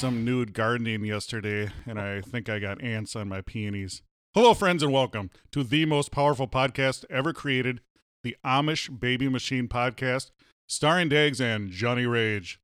[0.00, 4.00] Some nude gardening yesterday, and I think I got ants on my peonies.
[4.32, 7.82] Hello, friends, and welcome to the most powerful podcast ever created,
[8.22, 10.30] the Amish Baby Machine Podcast,
[10.66, 12.58] starring Dags and Johnny Rage.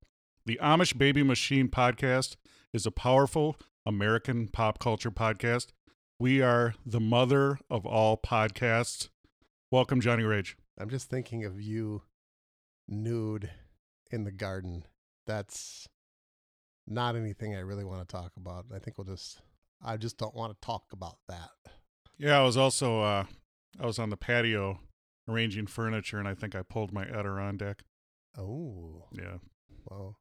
[0.47, 2.37] The Amish Baby Machine Podcast
[2.73, 5.73] is a powerful American pop culture podcast.
[6.19, 9.11] We are the mother of all podcasts.
[9.71, 10.57] Welcome, Johnny Rage.
[10.81, 12.01] I'm just thinking of you
[12.89, 13.51] nude
[14.11, 14.87] in the garden.
[15.27, 15.87] That's
[16.87, 18.67] not anything I really want to talk about.
[18.75, 19.41] I think we'll just
[19.85, 21.51] I just don't want to talk about that.
[22.19, 23.25] Yeah, I was also uh,
[23.81, 24.81] I was on the patio
[25.29, 27.83] arranging furniture, and I think I pulled my Adirondack.
[28.39, 29.39] Oh, Yeah.
[29.85, 30.19] well.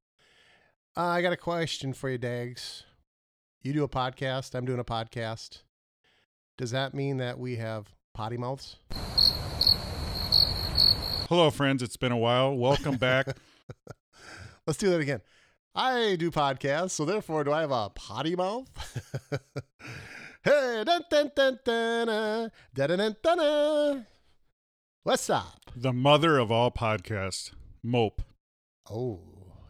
[0.97, 2.83] Uh, I got a question for you, Dags.
[3.61, 5.63] You do a podcast, I'm doing a podcast.
[6.57, 8.77] Does that mean that we have potty mouths?
[11.27, 11.81] Hello, friends.
[11.83, 12.55] It's been a while.
[12.55, 13.27] Welcome back.
[14.67, 15.21] Let's do that again.
[15.75, 18.67] I do podcasts, so therefore, do I have a potty mouth?
[20.43, 23.39] hey, dun, dun, dun, dun, uh, dun, dun, dun, dun.
[23.39, 24.03] Uh.
[25.03, 25.59] What's up?
[25.75, 27.51] the mother of all podcasts,
[27.83, 28.21] Mope.
[28.89, 29.19] Oh,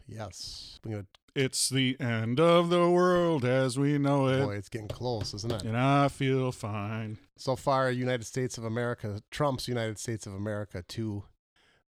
[0.06, 0.78] yes.
[0.84, 5.34] Gonna, It's the end of the world as we know it, boy, it's getting close,
[5.34, 5.62] isn't it?
[5.64, 7.18] and I feel fine.
[7.36, 11.24] So far, United States of America trumps United States of America to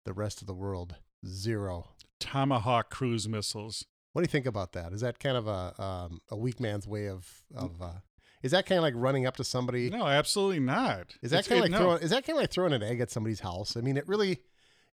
[0.05, 0.95] the rest of the world
[1.25, 1.89] zero.
[2.19, 3.85] Tomahawk cruise missiles.
[4.17, 4.93] What do you think about that?
[4.93, 7.79] Is that kind of a um, a weak man's way of of?
[7.79, 7.99] Uh,
[8.41, 9.91] is that kind of like running up to somebody?
[9.91, 11.15] No, absolutely not.
[11.21, 11.77] Is that kind of like no.
[11.77, 12.01] throwing?
[12.01, 13.77] Is that kind of like throwing an egg at somebody's house?
[13.77, 14.39] I mean, it really,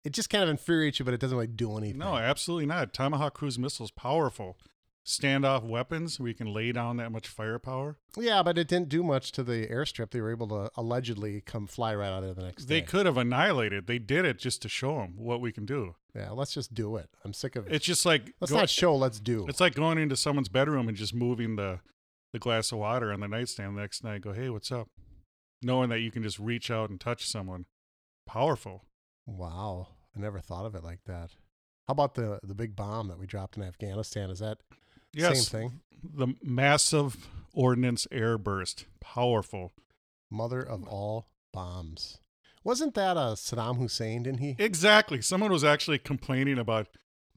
[0.03, 1.99] it just kind of infuriates you, but it doesn't really do anything.
[1.99, 2.93] No, absolutely not.
[2.93, 4.57] Tomahawk cruise missiles, powerful.
[5.05, 7.97] Standoff weapons you can lay down that much firepower.
[8.17, 10.11] Yeah, but it didn't do much to the airstrip.
[10.11, 12.85] They were able to allegedly come fly right out of there the next They day.
[12.87, 13.85] could have annihilated.
[13.85, 15.95] They did it just to show them what we can do.
[16.15, 17.09] Yeah, let's just do it.
[17.25, 17.73] I'm sick of it.
[17.73, 18.95] It's just like Let's go- not show.
[18.95, 19.45] Let's do.
[19.49, 21.79] It's like going into someone's bedroom and just moving the
[22.31, 24.21] the glass of water on the nightstand the next night.
[24.21, 24.87] Go, hey, what's up?
[25.61, 27.65] Knowing that you can just reach out and touch someone.
[28.25, 28.85] Powerful.
[29.25, 31.31] Wow, I never thought of it like that.
[31.87, 34.29] How about the the big bomb that we dropped in Afghanistan?
[34.29, 34.59] Is that
[35.13, 35.47] Yes.
[35.47, 35.79] same thing?
[36.03, 38.85] The massive ordnance air burst.
[38.99, 39.73] Powerful.
[40.29, 42.17] Mother of all bombs.
[42.63, 44.23] Wasn't that a Saddam Hussein?
[44.23, 44.55] Didn't he?
[44.57, 45.21] Exactly.
[45.21, 46.87] Someone was actually complaining about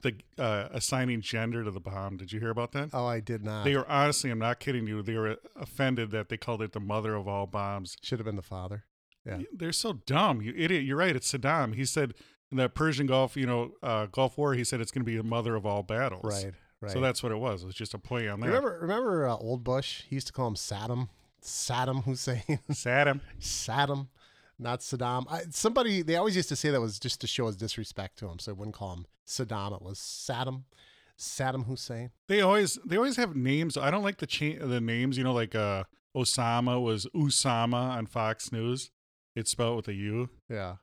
[0.03, 2.17] the uh, assigning gender to the bomb.
[2.17, 2.91] Did you hear about that?
[2.93, 3.65] oh, I did not.
[3.65, 5.03] They were honestly, I'm not kidding you.
[5.03, 7.97] They were offended that they called it the mother of all bombs.
[8.03, 8.85] Should have been the father.
[9.25, 9.39] Yeah.
[9.53, 10.41] They're so dumb.
[10.43, 10.85] You idiot.
[10.85, 11.17] You're right.
[11.17, 11.75] It's Saddam.
[11.75, 12.15] He said
[12.53, 15.17] in the Persian Gulf, you know, uh, Gulf War, he said it's going to be
[15.17, 16.23] the mother of all battles.
[16.45, 16.55] Right.
[16.81, 16.93] Right.
[16.93, 17.63] So that's what it was.
[17.63, 18.47] It was just a play on that.
[18.47, 20.03] remember remember uh, old Bush?
[20.09, 21.09] He used to call him Saddam.
[21.43, 22.43] Saddam Hussein.
[22.71, 23.21] Saddam.
[23.41, 24.09] Saddam,
[24.59, 25.25] not Saddam.
[25.31, 28.29] I, somebody they always used to say that was just to show his disrespect to
[28.29, 29.77] him, so they wouldn't call him Saddam.
[29.77, 30.65] It was Saddam,
[31.19, 32.11] Saddam Hussein.
[32.27, 33.77] They always they always have names.
[33.77, 35.17] I don't like the cha- the names.
[35.17, 38.91] You know, like uh, Osama was Usama on Fox News.
[39.35, 40.31] It's spelled with a U.
[40.51, 40.77] Yeah,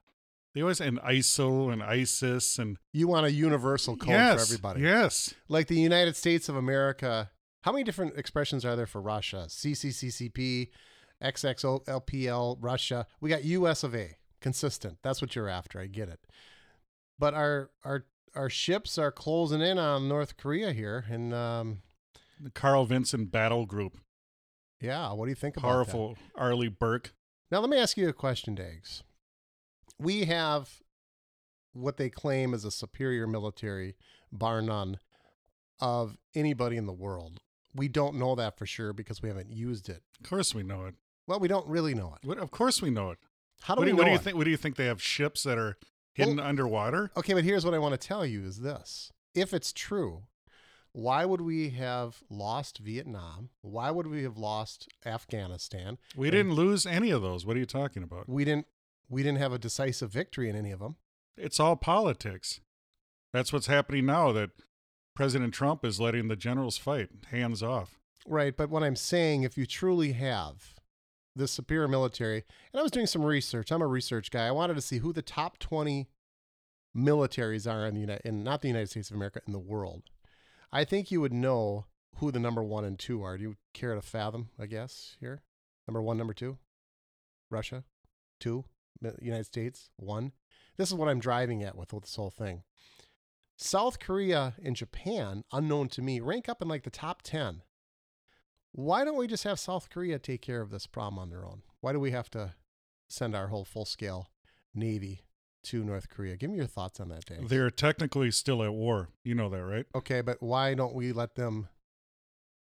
[0.53, 4.81] They always and ISIL and ISIS and you want a universal code yes, for everybody,
[4.81, 5.34] Yes.
[5.50, 7.31] like the United States of America.
[7.64, 9.46] How many different expressions are there for Russia?
[9.47, 10.69] CCCCP,
[11.24, 13.08] XXLPL, Russia.
[13.22, 14.97] We got US of A, consistent.
[15.03, 15.80] That's what you're after.
[15.80, 16.19] I get it.
[17.18, 18.06] But our our
[18.36, 21.81] our ships are closing in on North Korea here, and um,
[22.42, 23.98] The Carl Vinson Battle Group.
[24.81, 25.74] yeah, what do you think about that?
[25.74, 27.13] Powerful Arleigh Burke.
[27.51, 29.04] Now, let me ask you a question, Dags.
[30.00, 30.81] We have
[31.74, 33.95] what they claim is a superior military,
[34.31, 35.00] bar none,
[35.80, 37.40] of anybody in the world.
[37.75, 40.04] We don't know that for sure because we haven't used it.
[40.22, 40.95] Of course we know it.
[41.25, 42.28] Well, we don't really know it.
[42.28, 43.18] What, of course we know it.
[43.62, 44.22] How do what we do, what do you it?
[44.22, 44.38] think?
[44.38, 44.75] What do you think?
[44.75, 45.78] They have ships that are
[46.13, 47.12] hidden underwater?
[47.18, 49.12] Okay, but here's what I want to tell you is this.
[49.34, 50.24] If it's true,
[50.92, 53.50] why would we have lost Vietnam?
[53.62, 55.98] Why would we have lost Afghanistan?
[56.16, 57.46] We didn't lose any of those.
[57.46, 58.30] What are you talking about?
[58.30, 58.68] We didn't
[59.13, 60.98] we didn't have a decisive victory in any of them.
[61.38, 62.60] It's all politics.
[63.31, 64.31] That's what's happening now.
[64.31, 64.51] That
[65.15, 68.00] President Trump is letting the generals fight, hands off.
[68.27, 70.75] Right, but what I'm saying, if you truly have
[71.36, 73.71] the superior military, and I was doing some research.
[73.71, 74.48] I'm a research guy.
[74.48, 76.07] I wanted to see who the top 20
[76.95, 80.04] militaries are in the United, in not the United States of America, in the world.
[80.71, 81.86] I think you would know
[82.18, 83.38] who the number one and two are.
[83.38, 84.50] Do you care to fathom?
[84.60, 85.42] I guess here,
[85.88, 86.57] number one, number two,
[87.50, 87.83] Russia,
[88.39, 88.65] two,
[89.22, 90.31] United States, one.
[90.78, 92.63] This is what I'm driving at with this whole thing.
[93.57, 97.62] South Korea and Japan, unknown to me, rank up in like the top 10.
[98.72, 101.62] Why don't we just have South Korea take care of this problem on their own?
[101.80, 102.56] Why do we have to
[103.07, 104.30] send our whole full scale
[104.74, 105.22] Navy
[105.66, 106.36] to North Korea?
[106.36, 107.50] Give me your thoughts on that, Dave.
[107.50, 109.10] They're technically still at war.
[109.24, 109.86] You know that, right?
[109.94, 111.68] Okay, but why don't we let them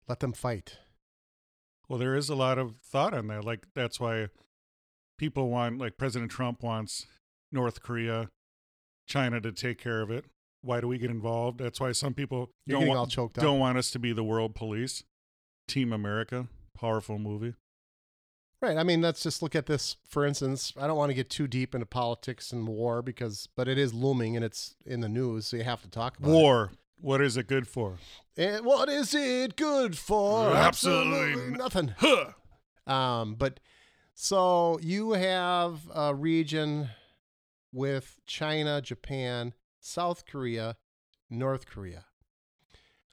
[0.08, 0.78] let them fight?
[1.88, 3.44] Well, there is a lot of thought on that.
[3.44, 4.28] Like that's why
[5.16, 7.06] people want, like President Trump wants
[7.52, 8.30] North Korea,
[9.06, 10.24] China to take care of it.
[10.62, 11.58] Why do we get involved?
[11.58, 13.44] That's why some people You're don't want, all choked up.
[13.44, 15.04] don't want us to be the world police.
[15.68, 17.54] Team America, powerful movie.
[18.62, 18.76] Right.
[18.78, 19.96] I mean, let's just look at this.
[20.08, 23.68] For instance, I don't want to get too deep into politics and war because, but
[23.68, 26.72] it is looming and it's in the news, so you have to talk about War.
[26.98, 27.98] What is it good for?
[28.36, 30.52] And what is it good for?
[30.52, 31.94] Absolutely n- nothing.
[31.98, 32.32] Huh.
[32.90, 33.60] Um, but
[34.18, 36.88] so you have a region
[37.70, 40.76] with China, Japan, South Korea,
[41.28, 42.06] North Korea.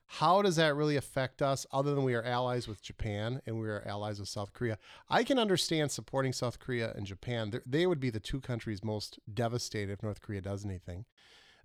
[0.05, 3.67] How does that really affect us other than we are allies with Japan and we
[3.67, 4.77] are allies with South Korea?
[5.09, 7.51] I can understand supporting South Korea and Japan.
[7.65, 11.03] They would be the two countries most devastated if North Korea does anything.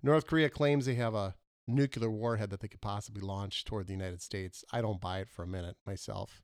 [0.03, 1.35] North Korea claims they have a
[1.65, 4.65] nuclear warhead that they could possibly launch toward the United States.
[4.73, 6.41] I don't buy it for a minute myself.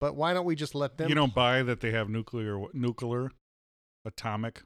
[0.00, 3.30] But why don't we just let them You don't buy that they have nuclear, nuclear,
[4.04, 4.62] atomic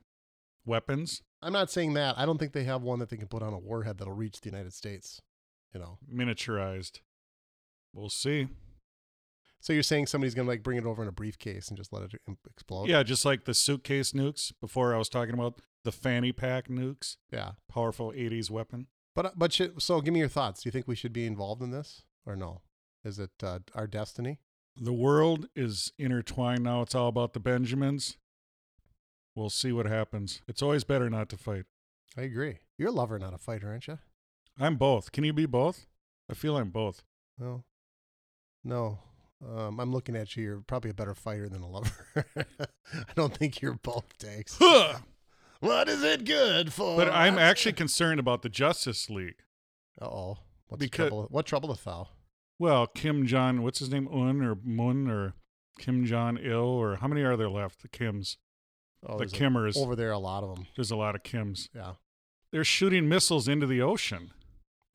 [0.64, 2.16] weapons, I'm not saying that.
[2.18, 4.40] I don't think they have one that they can put on a warhead that'll reach
[4.40, 5.20] the United States.
[5.74, 5.98] You know.
[6.10, 7.00] miniaturized.
[7.92, 8.48] We'll see.
[9.60, 12.02] So you're saying somebody's gonna like bring it over in a briefcase and just let
[12.04, 12.12] it
[12.48, 12.88] explode?
[12.88, 14.52] Yeah, just like the suitcase nukes.
[14.60, 17.52] Before I was talking about the fanny pack nukes, Yeah.
[17.68, 18.86] powerful '80s weapon.
[19.14, 20.62] But but should, so give me your thoughts.
[20.62, 22.62] Do you think we should be involved in this or no?
[23.04, 24.38] Is it uh, our destiny?
[24.76, 26.82] The world is intertwined now.
[26.82, 28.16] It's all about the Benjamins.
[29.36, 30.42] We'll see what happens.
[30.48, 31.64] It's always better not to fight.
[32.16, 32.58] I agree.
[32.78, 33.98] You're a lover, not a fighter, aren't you?
[34.58, 35.12] I'm both.
[35.12, 35.86] Can you be both?
[36.30, 37.02] I feel I'm both.
[37.38, 37.64] No.
[38.64, 38.98] No.
[39.44, 40.42] Um, I'm looking at you.
[40.44, 42.06] You're probably a better fighter than a lover.
[42.36, 44.56] I don't think you're both, Dags.
[44.60, 44.98] Huh!
[45.60, 46.96] what is it good for?
[46.96, 49.36] But I'm actually concerned about the Justice League.
[50.00, 50.38] Uh oh.
[50.68, 51.26] What's Because- trouble?
[51.30, 52.08] What trouble to thou?
[52.64, 54.08] Well, Kim Jong, what's his name?
[54.08, 55.34] Un or Mun or
[55.78, 57.82] Kim Jong Il or how many are there left?
[57.82, 58.38] The Kims.
[59.06, 59.76] Oh, the there's a- Kimmers.
[59.76, 60.66] over there, a lot of them.
[60.74, 61.68] There's a lot of Kims.
[61.74, 61.92] Yeah.
[62.52, 64.30] They're shooting missiles into the ocean.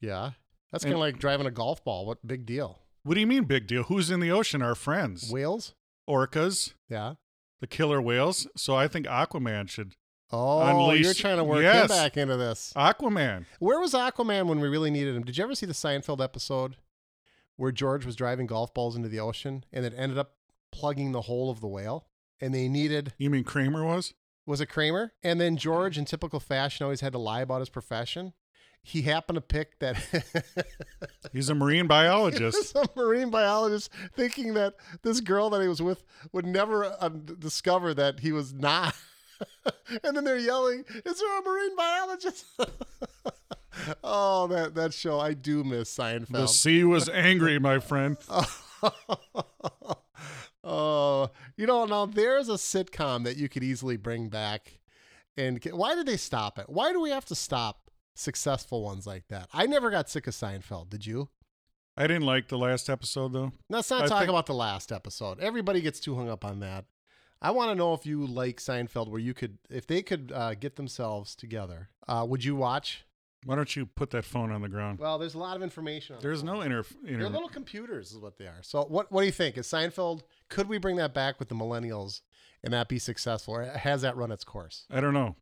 [0.01, 0.31] Yeah.
[0.71, 2.07] That's kind of like driving a golf ball.
[2.07, 2.79] What big deal?
[3.03, 3.83] What do you mean, big deal?
[3.83, 4.63] Who's in the ocean?
[4.63, 5.31] Our friends.
[5.31, 5.75] Whales?
[6.09, 7.15] Orcas, Yeah.
[7.61, 8.47] the killer whales.
[8.57, 9.93] So I think Aquaman should.
[10.31, 12.73] Oh, Unleash- you're trying to work him back into this.
[12.75, 13.45] Aquaman.
[13.59, 15.23] Where was Aquaman when we really needed him?
[15.23, 16.77] Did you ever see the Seinfeld episode
[17.59, 20.35] where George was driving golf balls into the ocean and it ended up
[20.71, 22.07] plugging the hole of the whale?
[22.41, 24.13] And they needed, You mean Kramer was?
[24.45, 25.11] was it Kramer?
[25.21, 28.33] And then George, in typical fashion, always had to lie about his profession.
[28.81, 29.97] He happened to pick that.
[31.33, 32.75] He's a marine biologist.
[32.75, 37.93] a marine biologist thinking that this girl that he was with would never uh, discover
[37.93, 38.95] that he was not.
[40.03, 42.45] and then they're yelling, "Is there a marine biologist?"
[44.03, 46.27] oh, that that show I do miss Seinfeld.
[46.31, 48.17] the sea was angry, my friend.
[50.63, 54.79] oh, you know, now there's a sitcom that you could easily bring back.
[55.37, 56.69] And get- why did they stop it?
[56.69, 59.47] Why do we have to stop successful ones like that?
[59.53, 60.89] I never got sick of Seinfeld.
[60.89, 61.29] Did you?
[61.95, 63.51] I didn't like the last episode though.
[63.69, 65.39] Let's not I talk think- about the last episode.
[65.39, 66.85] Everybody gets too hung up on that.
[67.41, 70.55] I want to know if you like Seinfeld, where you could, if they could uh,
[70.55, 73.05] get themselves together, uh, would you watch?
[73.45, 74.99] Why don't you put that phone on the ground?
[74.99, 76.17] Well, there's a lot of information.
[76.17, 76.65] On There's the no phone.
[76.65, 76.83] inter.
[77.03, 78.59] They're little computers, is what they are.
[78.61, 79.57] So, what what do you think?
[79.57, 80.23] Is Seinfeld?
[80.49, 82.21] Could we bring that back with the millennials
[82.63, 84.85] and that be successful, or has that run its course?
[84.91, 85.35] I don't know.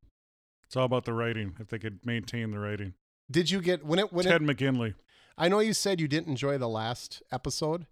[0.66, 1.56] It's all about the writing.
[1.60, 2.94] If they could maintain the writing.
[3.32, 4.46] Did you get when it when Ted it?
[4.48, 4.94] McGinley.
[5.38, 7.88] I know you said you didn't enjoy the last episode,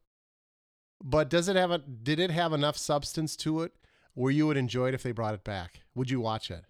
[1.04, 1.80] but does it have a?
[1.80, 3.74] Did it have enough substance to it
[4.14, 5.82] where you would enjoy it if they brought it back?
[5.96, 6.66] Would you watch it,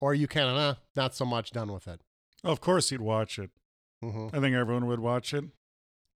[0.00, 2.00] or are you kind of uh, not so much done with it?
[2.44, 3.50] Of course, he'd watch it.
[4.04, 4.36] Mm-hmm.
[4.36, 5.44] I think everyone would watch it.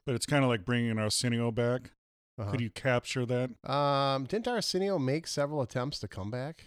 [0.05, 1.91] But it's kind of like bringing Arsenio back.
[2.39, 2.51] Uh-huh.
[2.51, 3.50] Could you capture that?
[3.69, 6.65] Um, didn't Arsenio make several attempts to come back?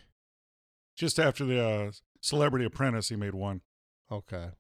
[0.97, 1.91] Just after the uh,
[2.21, 3.63] Celebrity Apprentice, he made one.
[4.11, 4.51] Okay.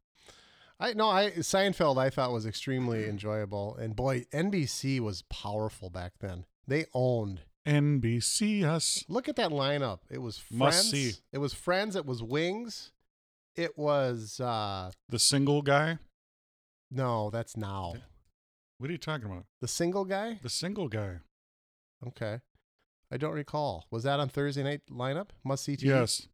[0.78, 6.14] I no, I Seinfeld I thought was extremely enjoyable, and boy, NBC was powerful back
[6.20, 6.46] then.
[6.66, 7.42] They owned.
[7.66, 9.04] NBC us.
[9.06, 9.98] Look at that lineup.
[10.10, 10.58] It was Friends.
[10.58, 11.12] Must see.
[11.32, 11.96] It was Friends.
[11.96, 12.92] It was Wings.
[13.56, 15.98] It was uh The single guy.
[16.90, 17.94] no, that's now
[18.78, 19.44] What are you talking about?
[19.60, 20.38] the single guy.
[20.42, 21.18] The single guy.
[22.06, 22.40] Okay,
[23.12, 23.86] I don't recall.
[23.90, 25.28] Was that on Thursday night lineup?
[25.44, 25.84] Must see TV.
[25.88, 26.28] Yes.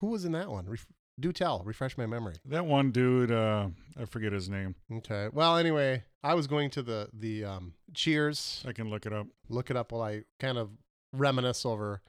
[0.00, 0.66] Who was in that one?
[0.66, 0.86] Ref-
[1.18, 1.62] do tell.
[1.64, 2.36] Refresh my memory.
[2.46, 3.68] That one dude, uh,
[4.00, 4.76] I forget his name.
[4.90, 5.28] Okay.
[5.32, 8.62] Well, anyway, I was going to the the um, Cheers.
[8.66, 9.26] I can look it up.
[9.48, 10.70] Look it up while I kind of
[11.12, 12.00] reminisce over.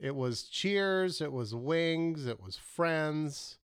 [0.00, 1.20] It was Cheers.
[1.20, 2.24] It was Wings.
[2.26, 3.58] It was Friends.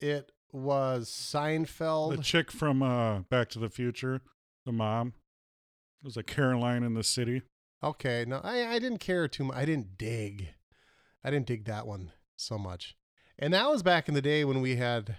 [0.00, 2.16] It was Seinfeld.
[2.16, 4.20] The chick from uh, Back to the Future,
[4.64, 5.14] the mom.
[6.00, 7.42] It was like Caroline in the city.
[7.82, 9.56] Okay, no, I, I didn't care too much.
[9.56, 10.48] I didn't dig.
[11.24, 12.96] I didn't dig that one so much.
[13.38, 15.16] And that was back in the day when we had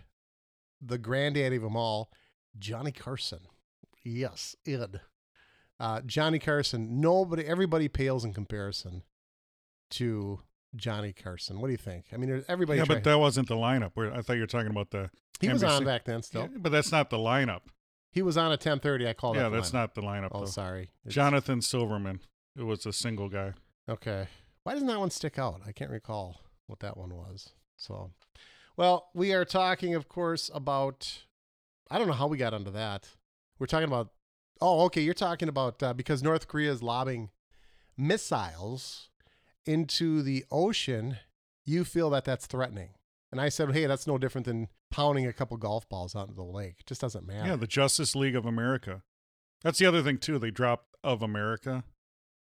[0.81, 2.11] the granddaddy of them all,
[2.57, 3.39] Johnny Carson.
[4.03, 5.01] Yes, id.
[5.79, 6.99] Uh, Johnny Carson.
[6.99, 9.03] Nobody, everybody pales in comparison
[9.91, 10.41] to
[10.75, 11.59] Johnny Carson.
[11.59, 12.05] What do you think?
[12.13, 12.79] I mean, everybody.
[12.79, 13.91] yeah, try- but that wasn't the lineup.
[13.95, 15.09] Where I thought you were talking about the.
[15.39, 16.21] he was on back then.
[16.21, 17.61] Still, Yeah, but that's not the lineup.
[18.11, 19.07] he was on at ten thirty.
[19.07, 19.35] I called.
[19.35, 19.73] yeah, that that's lineup.
[19.73, 20.29] not the lineup.
[20.31, 20.45] Oh, though.
[20.45, 22.19] sorry, It's- Jonathan Silverman.
[22.57, 23.53] It was a single guy.
[23.87, 24.27] Okay.
[24.63, 25.61] Why doesn't that one stick out?
[25.65, 27.49] I can't recall what that one was.
[27.77, 28.11] So,
[28.77, 31.23] well, we are talking, of course, about.
[31.89, 33.07] I don't know how we got onto that.
[33.57, 34.09] We're talking about.
[34.61, 35.01] Oh, okay.
[35.01, 37.29] You're talking about uh, because North Korea is lobbing
[37.97, 39.08] missiles
[39.69, 41.17] into the ocean.
[41.65, 42.89] You feel that that's threatening.
[43.31, 46.33] And I said, hey, that's no different than pounding a couple golf balls out into
[46.35, 46.77] the lake.
[46.79, 47.49] It just doesn't matter.
[47.49, 49.03] Yeah, the Justice League of America.
[49.63, 50.39] That's the other thing too.
[50.39, 51.83] They dropped of America.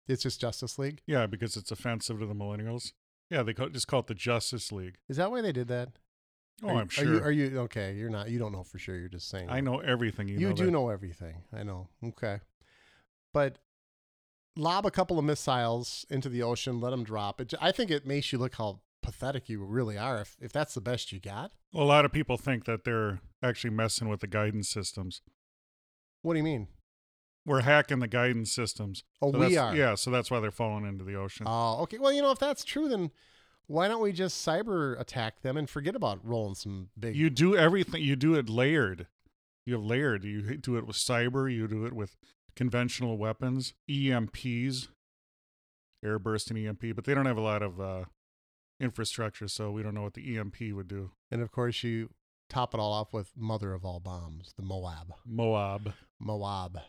[0.09, 1.03] it's just Justice League.
[1.07, 2.93] Yeah, because it's offensive to the millennials.
[3.29, 4.97] Yeah, they call, just call it the Justice League.
[5.09, 5.91] Is that why they did that?
[6.63, 7.05] Oh, you- I'm sure.
[7.23, 7.95] Are you, are you okay?
[7.95, 8.31] You're not.
[8.31, 8.97] You don't know for sure.
[8.97, 9.49] You're just saying.
[9.51, 10.29] I know everything.
[10.29, 10.71] You, You, know do that.
[10.71, 11.43] know everything.
[11.53, 11.89] I know.
[12.05, 12.41] Okay.
[13.33, 13.59] But
[14.57, 17.41] lob a couple of missiles into the ocean, let them drop.
[17.41, 20.75] It, I think it makes you look how pathetic you really are if, if that's
[20.75, 21.53] the best you got.
[21.73, 25.23] Well, a lot of people think that they're actually messing with the guidance systems.
[26.23, 26.69] What do you mean?
[27.47, 29.03] We're hacking the guidance systems.
[29.23, 29.75] Oh, So we are.
[29.75, 31.47] Yeah, so that's why they're falling into the ocean.
[31.49, 31.97] Oh, okay.
[31.99, 33.11] Well, you know, if that's true, then
[33.67, 37.17] why don't we just cyber attack them and forget about rolling some big.
[37.17, 38.03] you do everything.
[38.03, 39.07] You do it layered.
[39.65, 40.25] You have layered.
[40.25, 41.53] You do it with cyber.
[41.53, 42.17] You do it with
[42.57, 44.89] conventional weapons, EMPs,
[46.05, 46.95] airburst and EMP.
[46.95, 48.05] But they don't have a lot of uh,
[48.81, 51.13] infrastructure, so we don't know what the EMP would do.
[51.31, 52.11] and of course, you
[52.49, 55.15] top it all off with mother of all bombs, the Moab.
[55.25, 55.93] Moab.
[56.19, 56.81] Moab.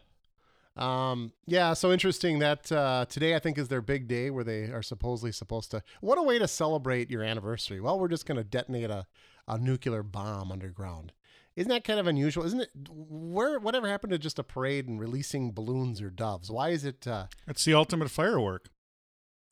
[0.76, 4.64] Um, yeah, so interesting that uh, today I think is their big day where they
[4.72, 5.84] are supposedly supposed to.
[6.00, 7.80] What a way to celebrate your anniversary!
[7.80, 9.06] Well, we're just going to detonate a,
[9.48, 11.12] a nuclear bomb underground.
[11.56, 12.46] Isn't that kind of unusual?
[12.46, 12.70] Isn't it?
[12.90, 16.50] Where whatever happened to just a parade and releasing balloons or doves?
[16.50, 17.06] Why is it?
[17.06, 18.70] Uh, It's the ultimate firework.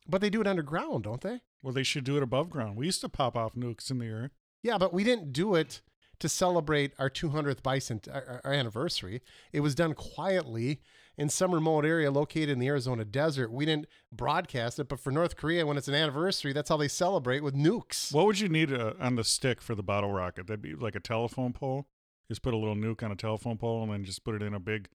[0.08, 1.42] but they do it underground, don't they?
[1.62, 2.78] Well, they should do it above ground.
[2.78, 4.32] We used to pop off nukes in the air.
[4.64, 5.82] Yeah, but we didn't do it
[6.20, 9.22] to celebrate our 200th bison our, our anniversary.
[9.54, 10.82] It was done quietly
[11.20, 13.52] in some remote area located in the Arizona desert.
[13.52, 16.88] We didn't broadcast it, but for North Korea, when it's an anniversary, that's how they
[16.88, 18.14] celebrate with nukes.
[18.14, 20.48] What would you need uh, on the stick for the bottle rocket?
[20.48, 21.88] That'd be like a telephone pole.
[22.30, 24.54] Just put a little nuke on a telephone pole and then just put it in
[24.54, 24.88] a big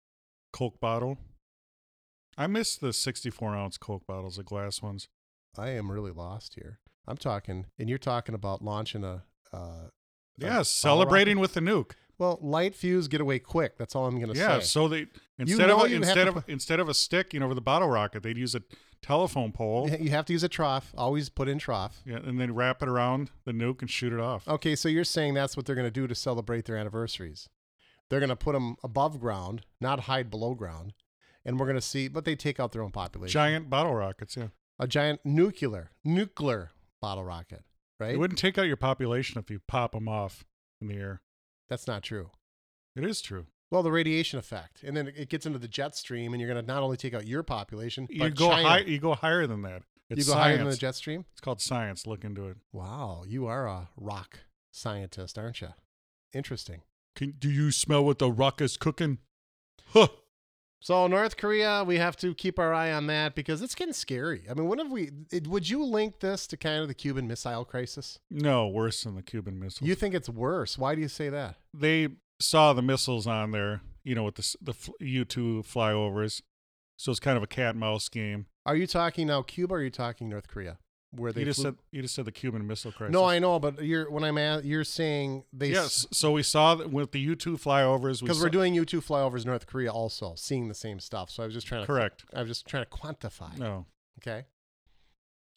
[0.50, 1.18] Coke bottle.
[2.38, 5.08] I miss the 64 ounce Coke bottles, the glass ones.
[5.58, 6.80] I am really lost here.
[7.06, 9.24] I'm talking, and you're talking about launching a.
[9.52, 9.90] Uh, a
[10.38, 11.92] Yes, celebrating with the nuke.
[12.18, 13.76] Well, light fuse, get away quick.
[13.76, 14.54] That's all I'm going to Yeah, say.
[14.54, 14.61] Yeah.
[14.61, 15.06] So they
[15.38, 17.54] instead know of a, you instead of put- instead of a stick, you know, for
[17.54, 18.62] the bottle rocket, they'd use a
[19.02, 19.90] telephone pole.
[19.90, 20.92] You have to use a trough.
[20.97, 22.02] Always put in trough.
[22.06, 24.47] Yeah, and then wrap it around the nuke and shoot it off.
[24.49, 27.49] Okay, so you're saying that's what they're going to do to celebrate their anniversaries.
[28.11, 30.92] They're going to put them above ground, not hide below ground,
[31.44, 32.06] and we're going to see.
[32.09, 33.33] But they take out their own population.
[33.33, 34.49] Giant bottle rockets, yeah.
[34.78, 37.64] a giant nuclear nuclear bottle rocket,
[37.99, 38.14] right?
[38.14, 40.44] It wouldn't take out your population if you pop them off
[40.80, 41.21] in the air.
[41.68, 42.30] That's not true.
[42.97, 43.47] It is true.
[43.71, 46.64] Well, the radiation effect, and then it gets into the jet stream, and you're going
[46.64, 48.68] to not only take out your population, You but go China.
[48.68, 48.78] high.
[48.80, 49.83] You go higher than that.
[50.11, 50.44] You It's go science.
[50.44, 51.25] higher than the jet stream.
[51.33, 52.06] It's called science.
[52.06, 52.59] Look into it.
[52.73, 54.40] Wow, you are a rock
[54.71, 55.68] scientist, aren't you?
[56.33, 56.83] Interesting.
[57.16, 59.18] Can, do you smell what the rock is cooking?
[59.88, 60.09] Huh.
[60.84, 64.42] So North Korea, we have to keep our eye on that because it's getting scary.
[64.50, 65.12] I mean, when have we?
[65.32, 68.18] It, would you link this to kind of the Cuban Missile Crisis?
[68.30, 69.86] No, worse than the Cuban Missile.
[69.86, 70.76] You think it's worse?
[70.76, 71.56] Why do you say that?
[71.72, 76.42] they saw the missiles on there, you know, with the the U two flyovers.
[76.98, 78.44] So it's kind of a cat and mouse game.
[78.66, 80.76] Are you talking now Cuba or are you talking North Korea?
[81.18, 83.12] Where they You just flew- said you just said the Cuban Missile Crisis.
[83.12, 86.06] no, I know, but you're when I'm at you're saying they yes.
[86.12, 88.23] So we saw that with the U two flyovers.
[88.23, 91.30] we because we're saw- doing U two flyovers North Korea also seeing the same stuff.
[91.30, 92.25] So I was just trying to correct.
[92.35, 93.56] I was just trying to quantify.
[93.59, 93.87] No,
[94.18, 94.44] Okay.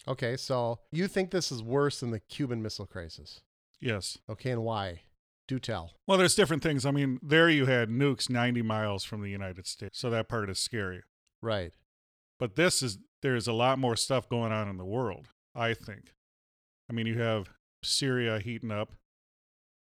[0.08, 3.42] Okay, so you think this is worse than the Cuban Missile Crisis?
[3.82, 4.18] yes.
[4.30, 5.02] Okay, and why?
[5.50, 5.94] Do tell.
[6.06, 6.86] Well, there's different things.
[6.86, 10.50] I mean, there you had nukes 90 miles from the United States, so that part
[10.50, 11.04] is scary.
[11.42, 11.72] Right.
[12.40, 15.30] But this is there's a lot more stuff going on in the world.
[15.58, 16.14] I think.
[16.90, 17.50] I mean, you have
[17.84, 18.94] Syria heating up,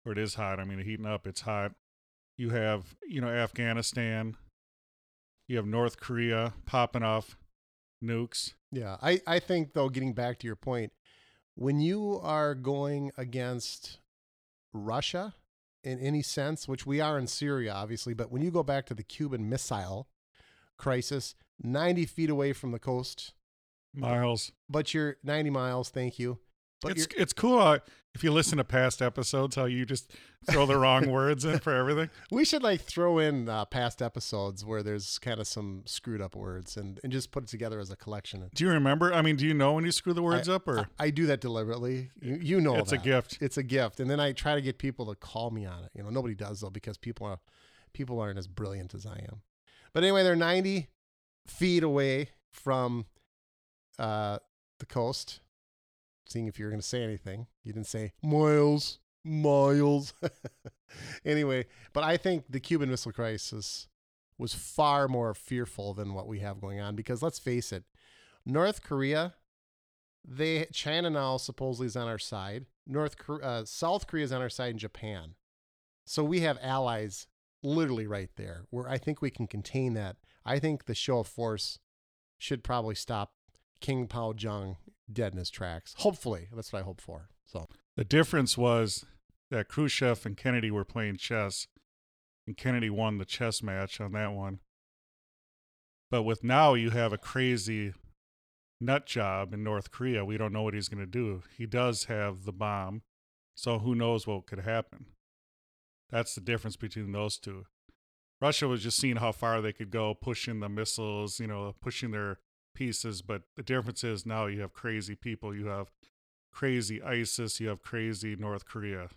[0.05, 0.59] or it is hot.
[0.59, 1.25] I mean, heating up.
[1.25, 1.73] It's hot.
[2.37, 4.37] You have you know Afghanistan.
[5.47, 7.37] You have North Korea popping off
[8.03, 8.53] nukes.
[8.71, 10.91] Yeah, I, I think though, getting back to your point,
[11.55, 13.99] when you are going against
[14.73, 15.33] Russia
[15.83, 18.93] in any sense, which we are in Syria, obviously, but when you go back to
[18.93, 20.07] the Cuban Missile
[20.77, 23.33] Crisis, 90 feet away from the coast,
[23.95, 24.51] Miles.
[24.69, 26.39] but you're 90 miles, thank you.
[26.81, 27.79] But it's it's cool how,
[28.13, 30.11] if you listen to past episodes how you just
[30.49, 32.09] throw the wrong words in for everything.
[32.31, 36.35] we should like throw in uh, past episodes where there's kind of some screwed up
[36.35, 38.47] words and, and just put it together as a collection.
[38.53, 39.13] Do you remember?
[39.13, 41.25] I mean, do you know when you screw the words up or I, I do
[41.27, 42.11] that deliberately.
[42.21, 43.39] You, you know It's a gift.
[43.41, 45.91] It's a gift, and then I try to get people to call me on it.
[45.95, 47.39] You know, nobody does though because people are
[47.93, 49.41] people aren't as brilliant as I am.
[49.93, 50.89] But anyway, they're 90
[51.47, 53.05] feet away from
[53.99, 54.39] uh,
[54.79, 55.39] the coast.
[56.27, 60.13] Seeing if you're going to say anything, you didn't say miles, miles.
[61.25, 63.87] anyway, but I think the Cuban Missile Crisis
[64.37, 67.83] was far more fearful than what we have going on because let's face it,
[68.45, 69.35] North Korea,
[70.27, 72.65] they China now supposedly is on our side.
[72.87, 75.35] North uh, South Korea is on our side, and Japan.
[76.05, 77.27] So we have allies
[77.63, 80.17] literally right there, where I think we can contain that.
[80.45, 81.79] I think the show of force
[82.37, 83.33] should probably stop
[83.85, 84.77] King Pao Jung
[85.13, 85.93] dead in his tracks.
[85.97, 87.29] Hopefully, that's what I hope for.
[87.45, 89.05] So The difference was
[89.51, 91.67] that Khrushchev and Kennedy were playing chess,
[92.47, 94.59] and Kennedy won the chess match on that one.
[96.09, 97.93] But with now, you have a crazy
[98.81, 100.25] nut job in North Korea.
[100.25, 101.43] We don't know what he's going to do.
[101.55, 103.03] He does have the bomb,
[103.53, 105.05] so who knows what could happen.
[106.09, 107.65] That's the difference between those two.
[108.41, 112.09] Russia was just seeing how far they could go, pushing the missiles, you know, pushing
[112.09, 112.39] their
[112.75, 113.23] pieces.
[113.23, 115.55] But the difference is now you have crazy people.
[115.55, 115.89] You have
[116.51, 117.59] crazy ISIS.
[117.59, 119.09] You have crazy North Korea.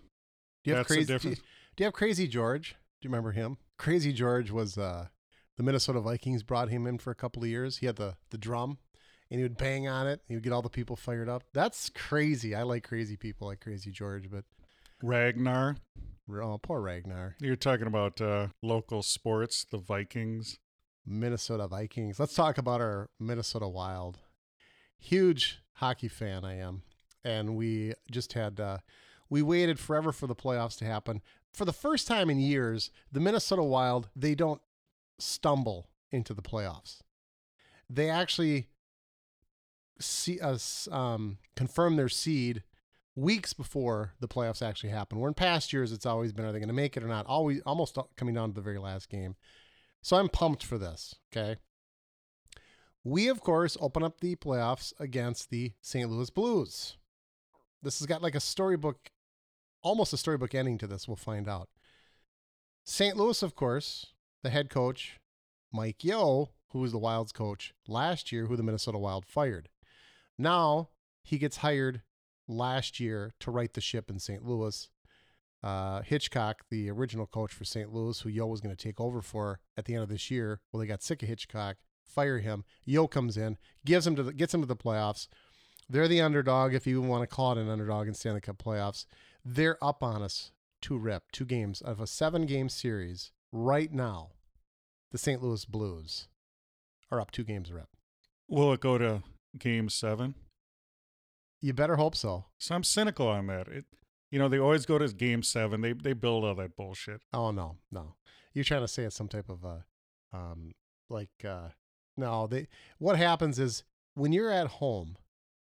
[0.64, 1.18] do you have That's crazy?
[1.18, 2.76] Do you, do you have Crazy George?
[3.00, 3.58] Do you remember him?
[3.76, 5.06] Crazy George was uh,
[5.56, 7.76] the Minnesota Vikings brought him in for a couple of years.
[7.76, 8.78] He had the the drum,
[9.30, 10.20] and he would bang on it.
[10.26, 11.44] He would get all the people fired up.
[11.52, 12.54] That's crazy.
[12.54, 14.44] I like crazy people like Crazy George, but
[15.02, 15.76] Ragnar.
[16.32, 17.36] oh, poor Ragnar.
[17.40, 20.58] You're talking about uh, local sports, the Vikings.
[21.08, 22.20] Minnesota Vikings.
[22.20, 24.18] Let's talk about our Minnesota Wild.
[24.98, 26.82] Huge hockey fan I am,
[27.24, 28.78] and we just had uh,
[29.30, 31.22] we waited forever for the playoffs to happen.
[31.52, 34.60] For the first time in years, the Minnesota Wild they don't
[35.18, 36.98] stumble into the playoffs.
[37.88, 38.68] They actually
[40.00, 42.62] see us um, confirm their seed
[43.16, 45.18] weeks before the playoffs actually happen.
[45.18, 47.26] Where in past years it's always been are they going to make it or not?
[47.26, 49.36] Always almost coming down to the very last game.
[50.02, 51.14] So I'm pumped for this.
[51.32, 51.56] Okay.
[53.04, 56.10] We, of course, open up the playoffs against the St.
[56.10, 56.96] Louis Blues.
[57.82, 59.10] This has got like a storybook,
[59.82, 61.06] almost a storybook ending to this.
[61.06, 61.68] We'll find out.
[62.84, 63.16] St.
[63.16, 64.06] Louis, of course,
[64.42, 65.20] the head coach,
[65.72, 69.68] Mike Yeo, who was the Wild's coach last year, who the Minnesota Wild fired.
[70.36, 70.90] Now
[71.22, 72.02] he gets hired
[72.46, 74.44] last year to right the ship in St.
[74.44, 74.88] Louis
[75.62, 77.92] uh, Hitchcock, the original coach for St.
[77.92, 80.60] Louis, who Yeo was going to take over for at the end of this year.
[80.70, 82.64] Well, they got sick of Hitchcock, fire him.
[82.84, 85.28] Yeo comes in, gives him to the, gets him to the playoffs.
[85.88, 89.06] They're the underdog, if you want to call it an underdog in Stanley Cup playoffs.
[89.44, 94.30] They're up on us two rep, two games of a seven game series right now.
[95.10, 95.42] The St.
[95.42, 96.28] Louis Blues
[97.10, 97.88] are up two games rep.
[98.48, 99.22] Will it go to
[99.58, 100.34] game seven?
[101.60, 102.44] You better hope so.
[102.58, 103.68] So I'm cynical on that.
[103.68, 103.84] It,
[104.30, 105.80] you know, they always go to game seven.
[105.80, 107.20] They they build all that bullshit.
[107.32, 108.14] Oh no, no.
[108.54, 109.78] You're trying to say it's some type of uh
[110.32, 110.72] um
[111.08, 111.68] like uh
[112.16, 115.16] no, they what happens is when you're at home,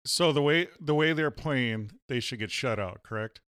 [0.06, 3.02] So the way the way they're playing, they should get shut out.
[3.02, 3.40] Correct.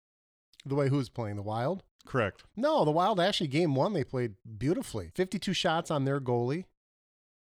[0.65, 1.85] the way who's playing the Wild?
[2.07, 2.45] Correct.
[2.57, 5.11] No, the Wild actually game 1 they played beautifully.
[5.15, 6.65] 52 shots on their goalie.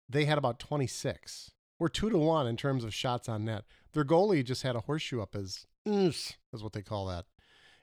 [0.10, 1.52] They had about 26.
[1.80, 3.64] We're 2 to 1 in terms of shots on net.
[3.94, 7.26] Their goalie just had a horseshoe up his is what they call that.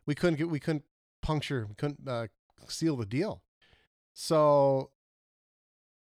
[0.07, 0.85] We couldn't get we couldn't
[1.23, 2.29] puncture, we couldn't uh,
[2.69, 3.43] seal the deal.
[4.13, 4.91] So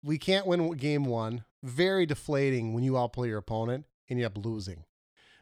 [0.04, 1.46] we can't win game one.
[1.64, 4.84] Very deflating when you outplay your opponent and you end up losing.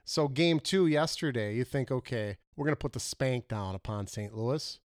[0.06, 4.34] So game two yesterday, you think, okay, we're gonna put the spank down upon St.
[4.34, 4.80] Louis.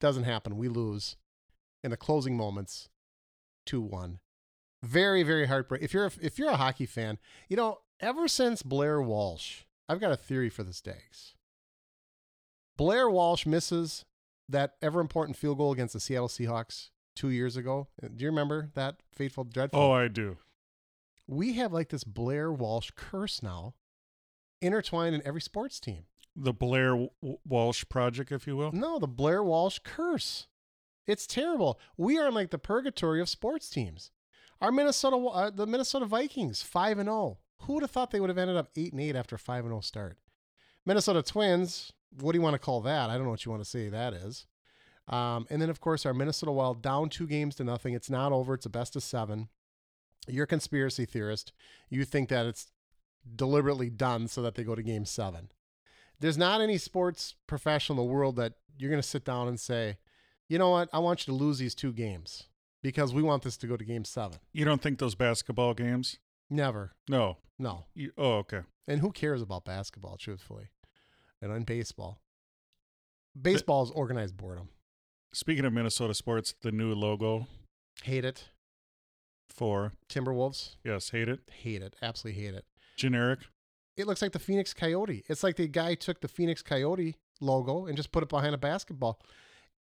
[0.00, 0.56] Doesn't happen.
[0.56, 1.16] We lose
[1.82, 2.88] in the closing moments,
[3.66, 4.20] two one.
[4.82, 5.82] Very very heartbreak.
[5.82, 10.12] If you're if you're a hockey fan, you know ever since Blair Walsh, I've got
[10.12, 11.34] a theory for the Stags.
[12.78, 14.06] Blair Walsh misses
[14.48, 17.88] that ever important field goal against the Seattle Seahawks two years ago.
[18.00, 19.78] Do you remember that fateful, dreadful?
[19.80, 20.38] Oh, I do.
[21.26, 23.74] we have like this Blair Walsh curse now
[24.62, 26.04] intertwined in every sports team.
[26.34, 27.10] The Blair W-
[27.44, 28.72] Walsh Project, if you will.
[28.72, 30.46] No, the Blair Walsh curse.
[31.06, 31.78] It's terrible.
[31.96, 34.10] We are in like the purgatory of sports teams.
[34.60, 37.38] Our Minnesota, uh, the Minnesota Vikings, five and zero.
[37.62, 39.64] Who would have thought they would have ended up eight and eight after a five
[39.64, 40.18] and zero start?
[40.86, 41.92] Minnesota Twins.
[42.20, 43.10] What do you want to call that?
[43.10, 44.46] I don't know what you want to say that is.
[45.08, 47.94] Um, and then of course our Minnesota Wild down two games to nothing.
[47.94, 48.54] It's not over.
[48.54, 49.48] It's a best of seven.
[50.26, 51.52] You're a conspiracy theorist.
[51.88, 52.70] You think that it's
[53.34, 55.50] deliberately done so that they go to game seven.
[56.20, 59.58] There's not any sports professional in the world that you're going to sit down and
[59.58, 59.98] say,
[60.48, 60.88] you know what?
[60.92, 62.44] I want you to lose these two games
[62.82, 64.38] because we want this to go to game seven.
[64.52, 66.18] You don't think those basketball games?
[66.50, 66.92] Never.
[67.08, 67.38] No.
[67.58, 67.86] No.
[67.94, 68.60] You, oh, okay.
[68.86, 70.68] And who cares about basketball, truthfully?
[71.42, 72.20] And on baseball.
[73.40, 74.68] Baseball is organized boredom.
[75.32, 77.46] Speaking of Minnesota sports, the new logo
[78.02, 78.44] Hate it.
[79.50, 80.76] for Timberwolves.
[80.84, 81.40] yes, hate it.
[81.62, 81.94] Hate it.
[82.02, 82.64] Absolutely hate it.
[82.96, 83.40] Generic.
[83.96, 85.24] It looks like the Phoenix Coyote.
[85.28, 88.58] It's like the guy took the Phoenix Coyote logo and just put it behind a
[88.58, 89.20] basketball.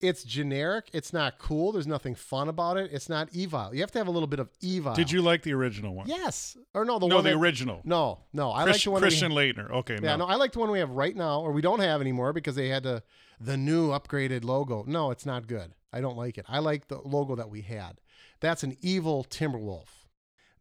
[0.00, 0.90] It's generic.
[0.92, 1.72] It's not cool.
[1.72, 2.90] There's nothing fun about it.
[2.92, 3.70] It's not evil.
[3.74, 4.94] You have to have a little bit of evil.
[4.94, 6.06] Did you like the original one?
[6.06, 6.56] Yes.
[6.74, 7.80] Or no, the no, one the that- original.
[7.84, 8.50] No, no.
[8.50, 9.70] I like Christian, the one Christian we, Laettner.
[9.70, 10.26] Okay, Yeah, no.
[10.26, 12.54] no, I like the one we have right now, or we don't have anymore because
[12.56, 13.02] they had the
[13.40, 14.84] the new upgraded logo.
[14.86, 15.72] No, it's not good.
[15.92, 16.44] I don't like it.
[16.48, 18.00] I like the logo that we had.
[18.40, 19.88] That's an evil Timberwolf.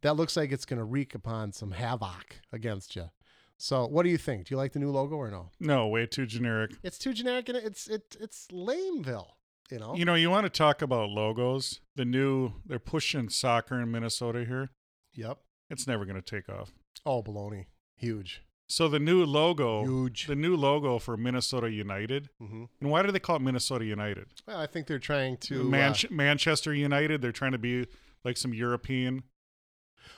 [0.02, 3.10] That looks like it's going to wreak upon some havoc against you.
[3.58, 4.46] So, what do you think?
[4.46, 5.50] Do you like the new logo or no?
[5.58, 6.72] No, way too generic.
[6.82, 9.28] It's too generic and it's it it's lameville.
[9.70, 9.94] You know.
[9.96, 11.80] You know, you want to talk about logos.
[11.96, 14.68] The new, they're pushing soccer in Minnesota here.
[15.14, 15.38] Yep.
[15.70, 16.70] It's never going to take off.
[17.04, 17.64] Oh, baloney.
[17.96, 18.42] Huge.
[18.68, 20.26] So the new logo, Huge.
[20.26, 22.28] the new logo for Minnesota United.
[22.38, 24.26] hmm And why do they call it Minnesota United?
[24.46, 25.62] Well, I think they're trying to.
[25.62, 27.20] uh, Manchester United.
[27.22, 27.86] They're trying to be
[28.24, 29.24] like some European.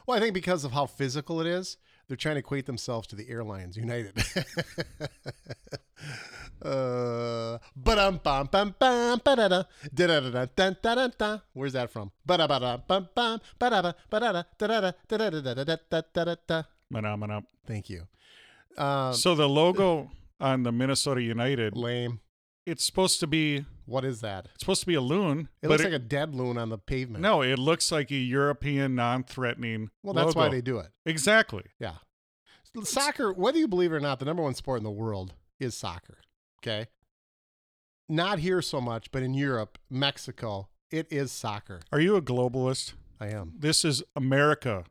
[0.06, 3.16] Well, I think because of how physical it is, they're trying to equate themselves to
[3.16, 4.16] the airlines United.
[6.62, 11.38] uh, ba-dum bum bum bum ba-da-da, da-da-da-da, dun, da-da, da.
[11.52, 12.10] Where's that from?
[12.26, 12.48] Bum
[13.14, 14.92] bum, ba-da-da, da-da-da.
[17.66, 18.06] Thank you.
[18.76, 22.20] Um, So the logo on the Minnesota United, lame.
[22.68, 24.46] It's supposed to be What is that?
[24.54, 25.48] it's supposed to be a loon.
[25.62, 27.22] It looks like a dead loon on the pavement.
[27.22, 29.90] no, it looks like a European non-threatening.
[30.02, 30.88] Well, that's why they do it.
[31.06, 31.64] exactly.
[31.80, 31.94] Yeah.
[32.84, 35.74] Soccer, whether you believe it or not, the number one sport in the world is
[35.76, 36.18] soccer.
[36.62, 36.86] Okay.
[38.08, 41.80] Not here so much, but in Europe, Mexico, it is soccer.
[41.92, 42.92] Are you a globalist?
[43.20, 43.54] I am.
[43.58, 44.84] This is America,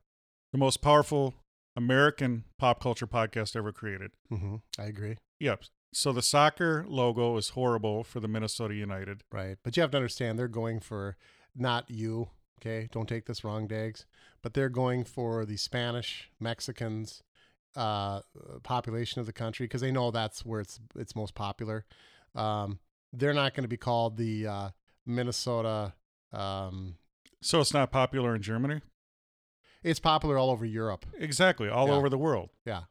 [0.51, 1.35] the most powerful
[1.75, 4.11] American pop culture podcast ever created.
[4.29, 5.17] hmm I agree.
[5.39, 5.63] Yep.
[5.97, 9.23] So the soccer logo is horrible for the Minnesota United.
[9.31, 9.57] Right.
[9.63, 11.17] But you have to understand they're going for
[11.55, 12.29] not you.
[12.61, 12.87] Okay.
[12.91, 14.05] Don't take this wrong, Dags.
[14.43, 17.23] But they're going for the Spanish, Mexicans,
[17.75, 18.21] uh,
[18.61, 21.83] population of the country because they know that's where it's it's most popular.
[22.35, 22.77] Um,
[23.11, 24.69] they're not going to be called the uh,
[25.03, 25.93] Minnesota.
[26.31, 26.97] Um,
[27.41, 28.81] So it's not popular in Germany?
[29.83, 31.07] it's popular all over Europe.
[31.17, 31.69] Exactly.
[31.69, 31.93] All Yeah.
[31.95, 32.49] over the world.
[32.65, 32.83] Yeah,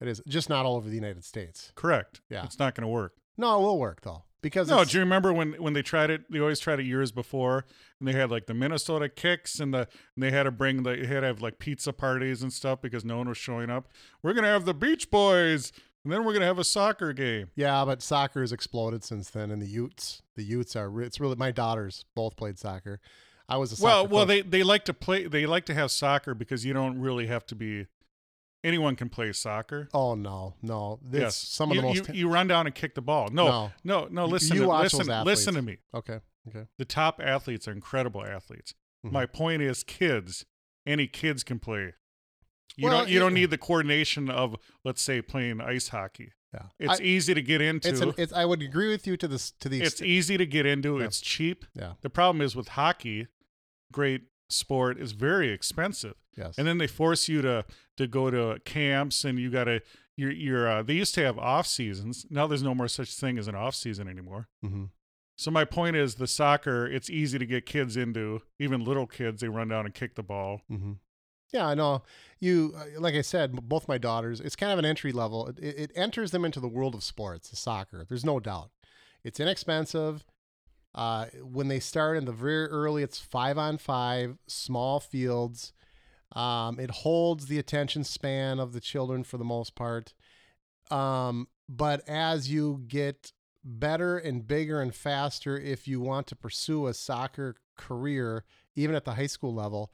[0.00, 0.20] it is.
[0.26, 1.72] Just not all over the United States.
[1.74, 2.20] Correct.
[2.30, 2.44] Yeah.
[2.44, 3.14] It's not going to work.
[3.36, 6.30] No, it will work though because No, do you remember when when they tried it?
[6.30, 7.64] They always tried it years before,
[8.00, 9.80] and they had like the Minnesota Kicks, and the
[10.16, 12.80] and they had to bring the they had to have like pizza parties and stuff
[12.82, 13.88] because no one was showing up.
[14.22, 17.50] We're gonna have the Beach Boys, and then we're gonna have a soccer game.
[17.54, 20.90] yeah, but soccer has exploded since then, and the Utes, the Utes are.
[20.90, 22.98] re- It's really my daughters both played soccer.
[23.48, 24.28] I was a soccer Well, well, coach.
[24.28, 25.28] they they like to play.
[25.28, 27.86] They like to have soccer because you don't really have to be.
[28.64, 29.88] Anyone can play soccer.
[29.94, 30.98] Oh no, no!
[31.02, 32.08] This yes, some of you, the most.
[32.08, 33.28] you, you run down and kick the ball.
[33.30, 33.72] No, No.
[33.84, 34.26] no, no.
[34.26, 35.78] Listen, you to, watch listen, listen to me.
[35.94, 36.18] okay,
[36.48, 36.66] okay.
[36.76, 38.74] The top athletes are incredible athletes.
[39.06, 39.12] Mhm.
[39.12, 40.44] My point is, kids.
[40.86, 41.94] Any kids can play.
[42.76, 43.08] You Well, don't.
[43.08, 46.32] You don't need the coordination of, let's say, playing ice hockey.
[46.54, 47.88] Yeah, It's I, easy to get into.
[47.90, 48.32] it's, an, it's.
[48.32, 50.08] I would agree with you to this to the it's extent.
[50.08, 50.98] easy to get into.
[50.98, 51.04] Yeah.
[51.04, 51.64] It's cheap.
[51.74, 51.92] Yeah.
[52.00, 53.26] The problem is with hockey,
[53.92, 56.56] great sport is very expensive, Yes.
[56.56, 57.66] and then they force you to
[57.98, 59.80] to go to camps, and you got to.
[60.16, 62.26] You're, you're uh, they used to have off seasons.
[62.28, 64.48] Now there's no more such thing as an off season anymore.
[64.62, 64.86] hmm
[65.36, 69.40] So my point is the soccer, it's easy to get kids into, even little kids,
[69.40, 70.62] they run down and kick the ball.
[70.68, 70.94] hmm
[71.52, 72.02] Yeah, I know.
[72.40, 75.46] You, uh, like I said, both my daughters, it's kind of an entry level.
[75.46, 78.04] It, it enters them into the world of sports, the soccer.
[78.04, 78.70] There's no doubt.
[79.22, 80.24] It's inexpensive.
[80.96, 85.72] Uh, when they start in the very early, it's five on five, small fields.
[86.32, 90.12] Um, it holds the attention span of the children for the most part.
[90.90, 93.32] Um, but as you get
[93.64, 98.44] better and bigger and faster, if you want to pursue a soccer career,
[98.76, 99.90] even at the high school level,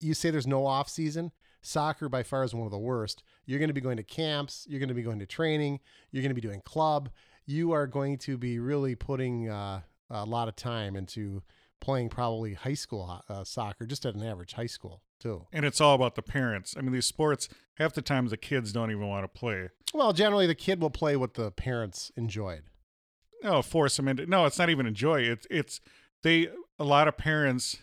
[0.00, 1.32] you say there's no off season.
[1.62, 3.22] Soccer by far is one of the worst.
[3.44, 4.66] You're going to be going to camps.
[4.68, 5.80] You're going to be going to training.
[6.10, 7.10] You're going to be doing club.
[7.44, 11.42] You are going to be really putting uh, a lot of time into
[11.80, 15.46] playing probably high school uh, soccer, just at an average high school too.
[15.52, 16.74] And it's all about the parents.
[16.76, 17.48] I mean, these sports,
[17.78, 19.70] half the time the kids don't even want to play.
[19.94, 22.62] Well, generally the kid will play what the parents enjoyed.
[23.42, 24.26] No, force them into.
[24.26, 25.20] No, it's not even enjoy.
[25.20, 25.80] It's it's
[26.22, 26.48] they.
[26.78, 27.78] A lot of parents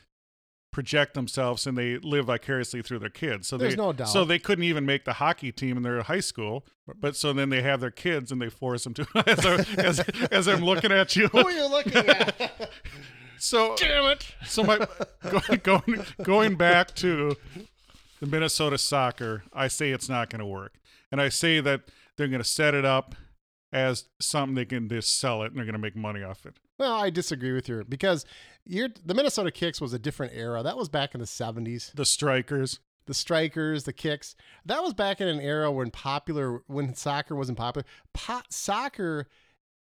[0.73, 3.47] project themselves and they live vicariously through their kids.
[3.47, 4.09] So There's they, no doubt.
[4.09, 6.65] So they couldn't even make the hockey team in their high school,
[6.99, 9.07] but so then they have their kids and they force them to.
[9.27, 9.99] as, I, as,
[10.31, 12.71] as I'm looking at you, Who are you looking at?
[13.37, 14.25] so Damn it!
[14.45, 14.77] so my
[15.29, 17.35] going going going back to
[18.19, 20.75] the Minnesota soccer, I say it's not going to work,
[21.11, 21.81] and I say that
[22.17, 23.15] they're going to set it up
[23.71, 26.57] as something they can just sell it and they're going to make money off it.
[26.77, 28.23] Well, I disagree with you because
[28.65, 30.61] you're, the Minnesota Kicks was a different era.
[30.61, 31.91] That was back in the 70s.
[31.93, 34.35] The strikers, The strikers, the kicks.
[34.65, 37.85] That was back in an era when popular when soccer wasn't popular.
[38.13, 39.27] Po- soccer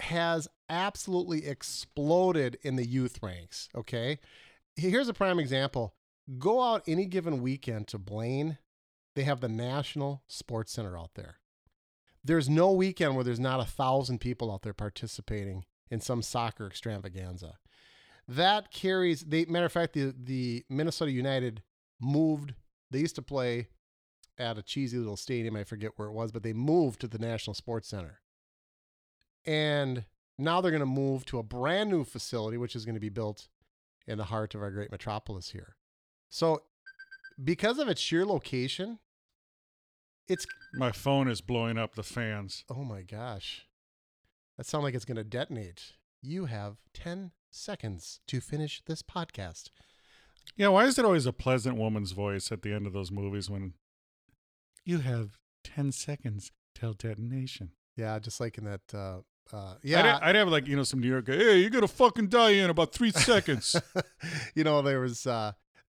[0.02, 4.20] has absolutely exploded in the youth ranks, okay?
[4.76, 5.96] Here's a prime example.
[6.38, 8.58] Go out any given weekend to Blaine.
[9.16, 11.38] They have the National Sports Center out there.
[12.24, 16.68] There's no weekend where there's not a thousand people out there participating in some soccer
[16.68, 17.58] extravaganza.
[18.28, 19.22] That carries.
[19.22, 21.64] They matter of fact, the the Minnesota United
[22.00, 22.54] moved.
[22.90, 23.68] They used to play
[24.38, 25.56] at a cheesy little stadium.
[25.56, 28.21] I forget where it was, but they moved to the National Sports Center,
[29.46, 30.06] and
[30.38, 33.10] now they're going to move to a brand new facility, which is going to be
[33.10, 33.48] built
[34.08, 35.76] in the heart of our great metropolis here.
[36.30, 36.64] So,
[37.42, 39.00] because of its sheer location,
[40.28, 42.64] it's my phone is blowing up the fans.
[42.70, 43.68] Oh my gosh.
[44.58, 45.94] That sounds like it's going to detonate.
[46.22, 49.70] You have 10 seconds to finish this podcast.
[50.56, 53.50] Yeah, why is it always a pleasant woman's voice at the end of those movies
[53.50, 53.74] when
[54.86, 57.72] you have 10 seconds till detonation?
[57.96, 58.94] Yeah, just like in that.
[58.94, 59.20] Uh,
[59.54, 60.20] uh, I'd, yeah.
[60.22, 62.52] I'd have like, you know, some New York guy, hey, you're going to fucking die
[62.52, 63.76] in about three seconds.
[64.56, 65.26] you know, there was.
[65.28, 65.54] Uh,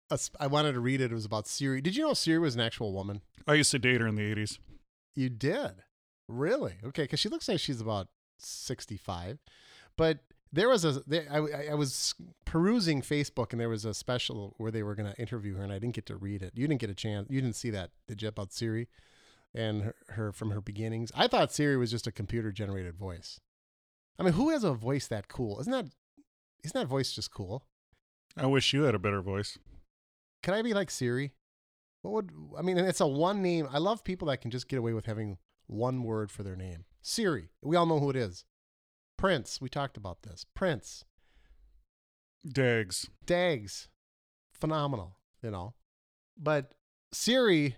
[0.10, 1.12] a sp- I wanted to read it.
[1.12, 1.80] It was about Siri.
[1.82, 3.22] Did you know Siri was an actual woman?
[3.48, 4.60] I used to date her in the 80s.
[5.16, 5.72] You did?
[6.28, 6.74] Really?
[6.84, 9.40] Okay, because she looks like she's about 65.
[9.98, 10.20] But
[10.52, 11.02] there was a.
[11.08, 12.14] There, I, I- I was
[12.46, 15.72] perusing Facebook and there was a special where they were going to interview her and
[15.72, 16.52] I didn't get to read it.
[16.56, 17.28] You didn't get a chance.
[17.30, 18.88] You didn't see that, did you, about Siri
[19.54, 21.12] and her, her from her beginnings?
[21.16, 23.40] I thought Siri was just a computer generated voice.
[24.20, 25.60] I mean, who has a voice that cool?
[25.60, 25.88] Isn't that
[26.64, 27.66] isn't that voice just cool?
[28.38, 29.58] I wish you had a better voice.
[30.44, 31.34] Can I be like Siri?
[32.02, 32.78] What would I mean?
[32.78, 33.68] It's a one name.
[33.72, 35.38] I love people that can just get away with having
[35.68, 36.86] one word for their name.
[37.02, 37.50] Siri.
[37.62, 38.46] We all know who it is.
[39.18, 39.60] Prince.
[39.62, 40.46] We talked about this.
[40.56, 41.06] Prince.
[42.48, 43.10] Dags.
[43.26, 43.90] Dags.
[44.52, 45.16] Phenomenal.
[45.44, 45.74] You know,
[46.38, 46.76] but
[47.12, 47.76] Siri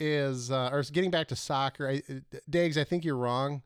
[0.00, 1.88] is uh, or getting back to soccer.
[1.88, 2.02] I,
[2.48, 2.76] Dags.
[2.78, 3.62] I think you're wrong.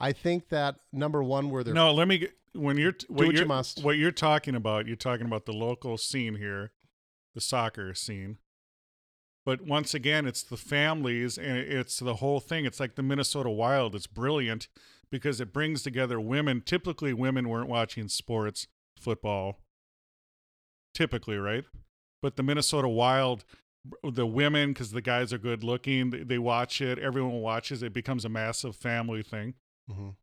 [0.00, 3.38] I think that number one where they're No, let me when you're what what you
[3.38, 3.84] you're, must.
[3.84, 4.86] what you're talking about.
[4.86, 6.72] You're talking about the local scene here,
[7.34, 8.38] the soccer scene.
[9.44, 12.64] But once again, it's the families and it's the whole thing.
[12.64, 13.94] It's like the Minnesota Wild.
[13.94, 14.68] It's brilliant
[15.10, 16.62] because it brings together women.
[16.64, 18.68] Typically, women weren't watching sports,
[18.98, 19.58] football.
[20.94, 21.64] Typically, right?
[22.20, 23.44] But the Minnesota Wild,
[24.04, 26.98] the women, because the guys are good looking, they, they watch it.
[26.98, 27.86] Everyone watches it.
[27.86, 29.54] It becomes a massive family thing
[29.90, 30.14] Mhm.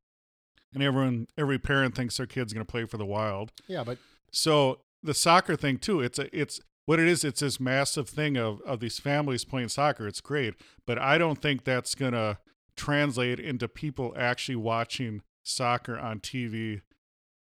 [0.73, 3.97] and everyone every parent thinks their kid's going to play for the wild yeah, but
[4.31, 8.37] so the soccer thing too it's a it's what it is it's this massive thing
[8.37, 10.53] of of these families playing soccer it's great
[10.87, 12.37] but i don't think that's going to
[12.77, 16.81] translate into people actually watching soccer on tv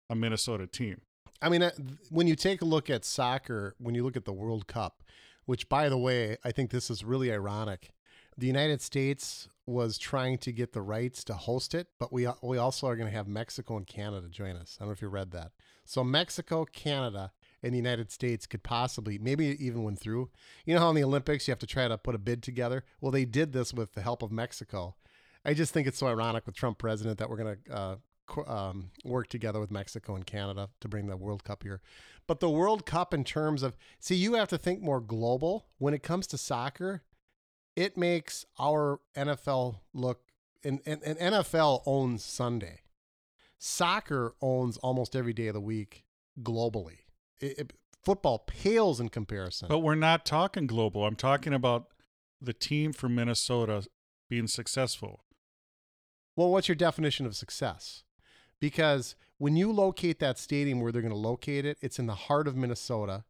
[0.09, 1.01] a minnesota team
[1.41, 1.69] I mean,
[2.09, 5.02] when you take a look at soccer, when you look at the World Cup,
[5.45, 7.91] which, by the way, I think this is really ironic.
[8.37, 12.57] The United States was trying to get the rights to host it, but we we
[12.57, 14.77] also are going to have Mexico and Canada join us.
[14.79, 15.51] I don't know if you read that.
[15.85, 20.29] So Mexico, Canada, and the United States could possibly, maybe even win through.
[20.65, 22.83] You know how in the Olympics you have to try to put a bid together.
[22.99, 24.95] Well, they did this with the help of Mexico.
[25.45, 27.95] I just think it's so ironic with Trump president that we're going to uh,
[28.47, 31.81] um, work together with Mexico and Canada to bring the World Cup here.
[32.27, 35.67] But the World Cup, in terms of, see, you have to think more global.
[35.77, 37.03] When it comes to soccer,
[37.75, 40.21] it makes our NFL look,
[40.63, 42.81] and, and, and NFL owns Sunday.
[43.57, 46.03] Soccer owns almost every day of the week
[46.41, 46.99] globally.
[47.39, 49.69] It, it- football pales in comparison.
[49.69, 51.05] But we're not talking global.
[51.05, 51.87] I'm talking about
[52.41, 53.87] the team from Minnesota
[54.29, 55.23] being successful.
[56.35, 58.03] Well, what's your definition of success?
[58.59, 62.15] Because when you locate that stadium where they're going to locate it, it's in the
[62.15, 63.23] heart of Minnesota.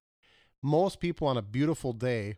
[0.62, 2.36] Most people on a beautiful day,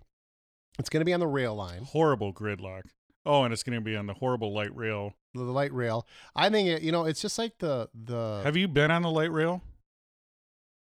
[0.80, 2.84] it's going to be on the rail line, Horrible gridlock.
[3.26, 5.14] Oh, and it's going to be on the horrible light rail.
[5.34, 6.08] the light rail.
[6.36, 9.10] I think it, you know, it's just like the the Have you been on the
[9.10, 9.62] light rail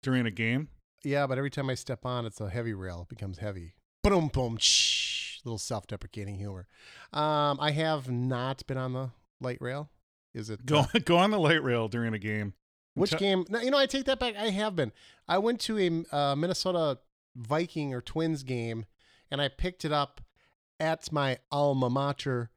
[0.03, 0.69] during a game?
[1.03, 3.01] yeah, but every time I step on, it's a heavy rail.
[3.03, 3.73] It becomes heavy.
[4.03, 5.39] Boom, boom, shh.
[5.45, 6.67] Little self-deprecating humor.
[7.13, 9.89] Um, I have not been on the light rail.
[10.33, 12.53] Is it Go go on the light rail during a game.
[12.95, 13.45] Which game?
[13.49, 14.35] No, you know, I take that back.
[14.35, 14.91] I have been.
[15.27, 16.99] I went to a uh, Minnesota
[17.35, 18.85] Viking or Twins game,
[19.31, 20.21] and I picked it up
[20.79, 22.49] at my alma mater,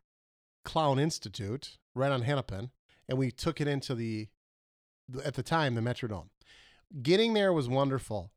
[0.65, 2.71] Clown Institute, right on Hennepin,
[3.09, 4.29] and we took it into the,
[5.25, 6.31] at the time, the Metrodome.
[7.03, 8.33] Getting there was wonderful.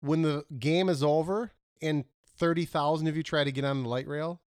[0.00, 2.04] When the game is over and
[2.38, 4.40] thirty thousand of you try to get on the light rail,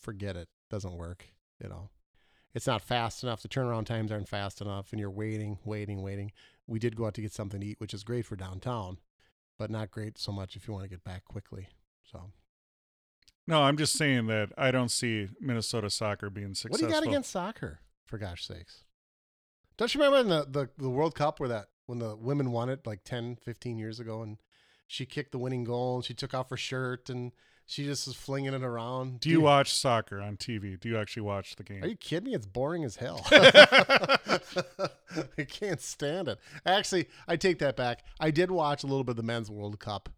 [0.00, 0.48] forget it.
[0.70, 1.26] Doesn't work.
[1.60, 1.90] You know
[2.54, 3.42] it's not fast enough.
[3.42, 6.32] The turnaround times aren't fast enough, and you're waiting, waiting, waiting.
[6.66, 8.98] We did go out to get something to eat, which is great for downtown,
[9.58, 11.68] but not great so much if you want to get back quickly.
[12.10, 12.30] So,
[13.46, 16.70] No, I'm just saying that I don't see Minnesota soccer being successful.
[16.72, 17.80] what do you got against soccer?
[18.06, 18.84] For gosh sakes,
[19.78, 22.68] don't you remember in the, the the World Cup where that when the women won
[22.68, 24.36] it like 10, 15 years ago, and
[24.86, 27.32] she kicked the winning goal and she took off her shirt and
[27.66, 29.20] she just is flinging it around.
[29.20, 30.78] Do you watch soccer on TV?
[30.78, 31.82] Do you actually watch the game?
[31.82, 32.34] Are you kidding me?
[32.34, 33.24] It's boring as hell.
[33.30, 34.38] I
[35.48, 36.38] can't stand it.
[36.66, 38.04] Actually, I take that back.
[38.20, 40.10] I did watch a little bit of the men's World Cup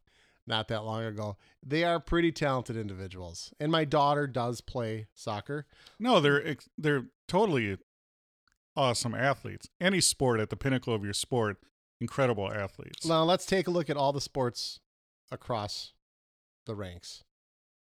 [0.46, 1.36] not that long ago.
[1.64, 3.52] They are pretty talented individuals.
[3.58, 5.66] And my daughter does play soccer.
[5.98, 7.78] No, they're they're totally
[8.76, 9.68] awesome athletes.
[9.80, 11.58] Any sport at the pinnacle of your sport,
[12.00, 13.06] incredible athletes.
[13.06, 14.80] Now, let's take a look at all the sports
[15.30, 15.92] across
[16.66, 17.24] the ranks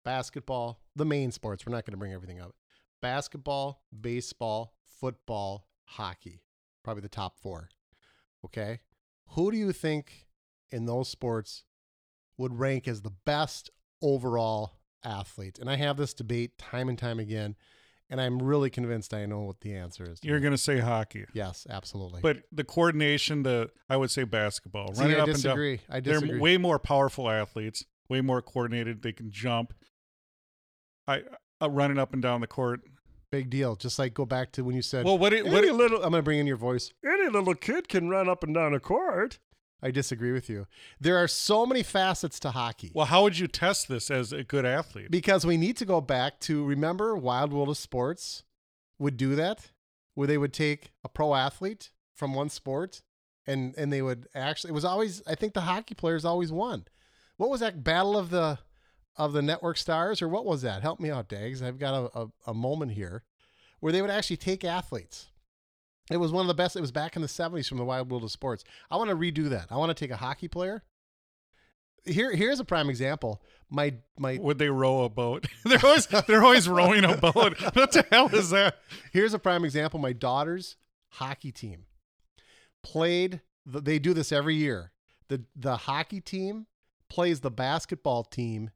[0.08, 1.66] basketball, the main sports.
[1.66, 2.54] We're not going to bring everything up.
[3.02, 6.40] Basketball, baseball, football, hockey.
[6.82, 7.68] Probably the top four.
[8.42, 8.80] Okay.
[9.32, 10.26] Who do you think
[10.70, 11.64] in those sports
[12.38, 13.68] would rank as the best
[14.00, 15.58] overall athlete?
[15.58, 17.54] And I have this debate time and time again,
[18.08, 20.20] and I'm really convinced I know what the answer is.
[20.22, 21.26] You're going to say hockey.
[21.34, 22.22] yes, absolutely.
[22.22, 24.94] But the coordination, the I would say basketball.
[24.94, 25.42] See, Running I up and down.
[25.42, 25.80] disagree.
[25.90, 26.30] I disagree.
[26.30, 29.02] They're way more powerful athletes, way more coordinated.
[29.02, 29.74] They can jump.
[31.08, 31.22] I
[31.60, 32.82] uh, running up and down the court.
[33.30, 33.74] Big deal.
[33.74, 36.10] Just like go back to when you said, Well, what it, what it, little, I'm
[36.10, 36.92] going to bring in your voice.
[37.04, 39.38] Any little kid can run up and down a court.
[39.82, 40.66] I disagree with you.
[41.00, 44.42] There are so many facets to hockey well, how would you test this as a
[44.42, 45.10] good athlete?
[45.10, 48.42] because we need to go back to remember Wild World of Sports
[48.98, 49.70] would do that,
[50.14, 53.02] where they would take a pro athlete from one sport
[53.46, 54.70] and and they would actually.
[54.70, 56.86] It was always I think the hockey players always won.
[57.36, 58.58] What was that battle of the
[59.18, 60.80] of the network stars or what was that?
[60.82, 61.60] Help me out, Dags.
[61.60, 63.24] I've got a, a, a moment here
[63.80, 65.26] where they would actually take athletes.
[66.10, 66.76] It was one of the best.
[66.76, 68.64] It was back in the 70s from the Wild World of Sports.
[68.90, 69.66] I want to redo that.
[69.70, 70.84] I want to take a hockey player.
[72.04, 73.42] Here, here's a prime example.
[73.68, 75.46] My my Would they row a boat?
[75.64, 77.60] they're always they're always rowing a boat.
[77.74, 78.78] What the hell is that?
[79.12, 80.00] here's a prime example.
[80.00, 80.76] My daughter's
[81.10, 81.84] hockey team
[82.82, 83.42] played.
[83.66, 84.92] They do this every year.
[85.28, 86.66] the The hockey team
[87.10, 88.70] plays the basketball team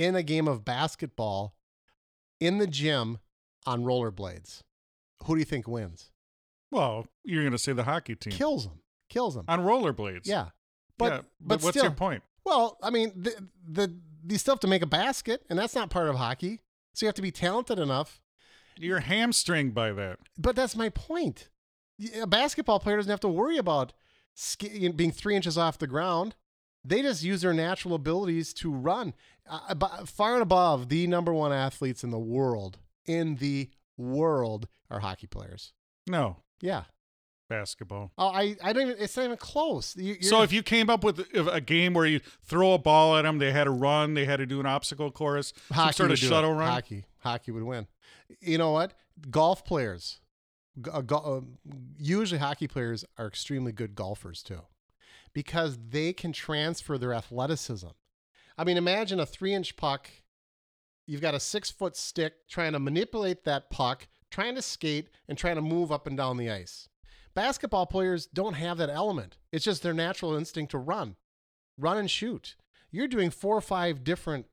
[0.00, 1.54] in a game of basketball
[2.40, 3.18] in the gym
[3.66, 4.62] on rollerblades.
[5.24, 6.10] Who do you think wins?
[6.70, 8.80] Well, you're going to say the hockey team Kills them.
[9.10, 9.44] Kills them.
[9.46, 10.22] on rollerblades.
[10.24, 10.46] Yeah,
[10.96, 12.22] but Yeah, but, but, what's still, your point?
[12.46, 13.94] Well, I mean, the, the
[14.26, 16.60] you still have to make a basket, and that's not part of hockey.
[16.94, 18.20] So you have to be talented enough.
[18.78, 20.18] You're hamstringed by that.
[20.38, 21.50] But that's my point.
[22.18, 23.92] A basketball player doesn't have to worry about
[24.96, 26.36] being three inches off the ground.
[26.84, 29.12] They just use their natural abilities to run
[29.48, 29.74] uh,
[30.06, 32.78] far and above the number one athletes in the world.
[33.06, 35.72] In the world are hockey players.
[36.06, 36.84] No, Yeah.
[37.48, 38.12] basketball.
[38.16, 38.96] Oh, I, I don't even.
[39.02, 39.96] It's not even close.
[39.96, 43.22] You, So if you came up with a game where you throw a ball at
[43.22, 46.18] them, they had to run, they had to do an obstacle course, some sort of
[46.20, 46.28] do it.
[46.28, 46.68] shuttle run.
[46.70, 47.86] Hockey, hockey would win.
[48.40, 48.94] You know what?
[49.30, 50.20] Golf players,
[50.90, 54.60] uh, go- uh, usually hockey players are extremely good golfers too,
[55.32, 57.88] because they can transfer their athleticism.
[58.58, 60.10] I mean, imagine a three-inch puck.
[61.06, 65.56] You've got a six-foot stick trying to manipulate that puck, trying to skate and trying
[65.56, 66.88] to move up and down the ice.
[67.34, 69.38] Basketball players don't have that element.
[69.52, 71.16] It's just their natural instinct to run,
[71.78, 72.56] run and shoot.
[72.90, 74.46] You're doing four or five different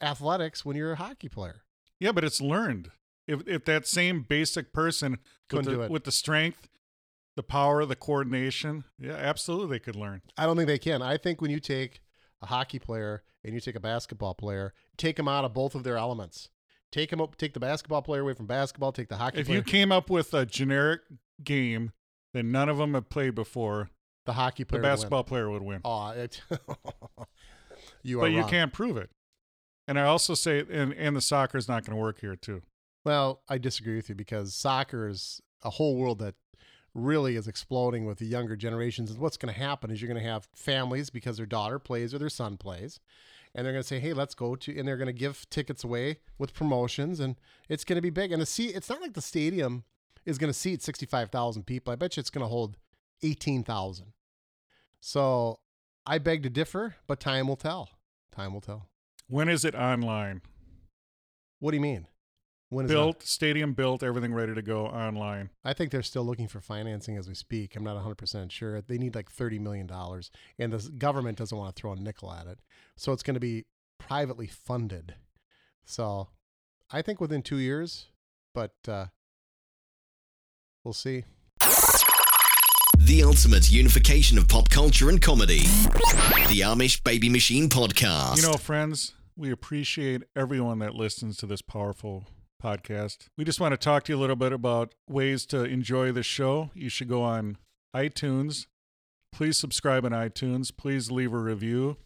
[0.00, 1.62] athletics when you're a hockey player.
[1.98, 2.92] Yeah, but it's learned.
[3.26, 5.18] If if that same basic person
[5.52, 5.90] with the, do it.
[5.90, 6.68] with the strength,
[7.38, 10.22] the power, the coordination, yeah, absolutely they could learn.
[10.36, 11.02] I don't think they can.
[11.02, 12.00] I think when you take
[12.42, 15.84] a hockey player and you take a basketball player, take them out of both of
[15.84, 16.50] their elements.
[16.90, 18.90] Take them up, take the basketball player away from basketball.
[18.90, 19.40] Take the hockey player.
[19.42, 19.58] If player.
[19.58, 21.02] you came up with a generic
[21.44, 21.92] game
[22.34, 23.90] that none of them have played before,
[24.26, 24.80] the hockey the player.
[24.80, 24.92] would win.
[24.96, 25.80] basketball player would win.
[25.84, 26.42] Oh, it,
[28.02, 28.22] you are.
[28.22, 29.10] but you can't prove it.
[29.86, 32.62] And I also say, and and the soccer is not going to work here too.
[33.04, 36.34] Well, I disagree with you because soccer is a whole world that
[36.98, 39.10] really is exploding with the younger generations.
[39.10, 42.12] And what's going to happen is you're going to have families because their daughter plays
[42.12, 43.00] or their son plays,
[43.54, 45.84] and they're going to say, "Hey, let's go to," and they're going to give tickets
[45.84, 47.36] away with promotions, and
[47.68, 48.32] it's going to be big.
[48.32, 49.84] And the seat, it's not like the stadium
[50.24, 51.92] is going to seat sixty-five thousand people.
[51.92, 52.76] I bet you it's going to hold
[53.22, 54.12] eighteen thousand.
[55.00, 55.60] So
[56.06, 57.90] I beg to differ, but time will tell.
[58.32, 58.88] Time will tell.
[59.28, 60.42] When is it online?
[61.60, 62.06] What do you mean?
[62.70, 62.96] When is that?
[62.96, 65.50] Built, stadium built, everything ready to go online.
[65.64, 67.74] I think they're still looking for financing as we speak.
[67.76, 68.82] I'm not 100% sure.
[68.82, 69.90] They need like $30 million,
[70.58, 72.58] and the government doesn't want to throw a nickel at it.
[72.96, 73.64] So it's going to be
[73.98, 75.14] privately funded.
[75.84, 76.28] So
[76.90, 78.08] I think within two years,
[78.54, 79.06] but uh,
[80.84, 81.24] we'll see.
[82.98, 85.60] The ultimate unification of pop culture and comedy.
[86.48, 88.36] The Amish Baby Machine Podcast.
[88.36, 92.26] You know, friends, we appreciate everyone that listens to this powerful
[92.62, 93.28] podcast.
[93.36, 96.22] We just want to talk to you a little bit about ways to enjoy the
[96.22, 96.70] show.
[96.74, 97.58] You should go on
[97.94, 98.66] iTunes.
[99.32, 100.74] Please subscribe on iTunes.
[100.76, 101.96] Please leave a review.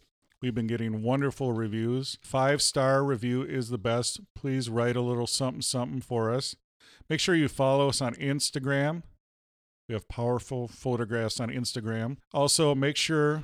[0.41, 2.17] We've been getting wonderful reviews.
[2.21, 4.19] Five star review is the best.
[4.35, 6.55] Please write a little something something for us.
[7.09, 9.03] Make sure you follow us on Instagram.
[9.87, 12.17] We have powerful photographs on Instagram.
[12.33, 13.43] Also, make sure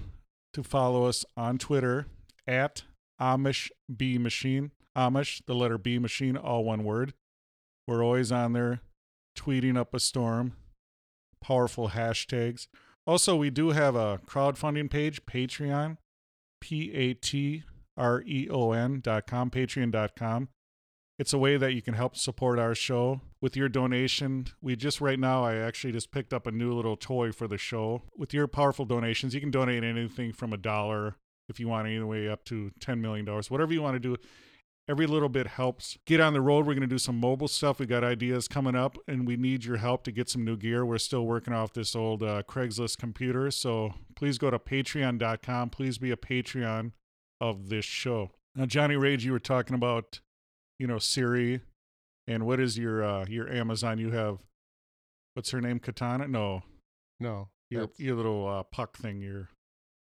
[0.53, 2.07] to follow us on Twitter
[2.47, 2.83] at
[3.19, 4.71] Amish B Machine.
[4.97, 7.13] Amish, the letter B Machine, all one word.
[7.87, 8.81] We're always on there
[9.37, 10.53] tweeting up a storm.
[11.41, 12.67] Powerful hashtags.
[13.07, 15.97] Also, we do have a crowdfunding page, Patreon,
[16.61, 17.63] P A T
[17.97, 20.49] R E O N dot com, patreon dot com.
[21.17, 24.47] It's a way that you can help support our show with your donation.
[24.61, 27.57] We just right now, I actually just picked up a new little toy for the
[27.57, 28.03] show.
[28.15, 31.15] With your powerful donations, you can donate anything from a dollar
[31.49, 33.25] if you want, any way up to $10 million.
[33.25, 34.15] Whatever you want to do,
[34.89, 35.97] every little bit helps.
[36.05, 36.65] Get on the road.
[36.65, 37.79] We're going to do some mobile stuff.
[37.79, 40.85] We got ideas coming up, and we need your help to get some new gear.
[40.85, 43.51] We're still working off this old uh, Craigslist computer.
[43.51, 45.69] So please go to patreon.com.
[45.69, 46.91] Please be a Patreon
[47.39, 48.31] of this show.
[48.55, 50.19] Now, Johnny Rage, you were talking about
[50.79, 51.61] you know Siri,
[52.27, 53.99] and what is your uh your Amazon?
[53.99, 54.39] You have
[55.35, 55.79] what's her name?
[55.79, 56.27] Katana?
[56.27, 56.63] No,
[57.19, 59.21] No, your that's- your little uh, puck thing.
[59.21, 59.49] Your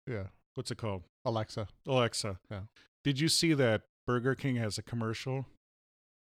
[0.07, 1.03] yeah, what's it called?
[1.25, 1.67] Alexa.
[1.87, 2.39] Alexa.
[2.51, 2.61] Yeah.
[3.03, 5.45] Did you see that Burger King has a commercial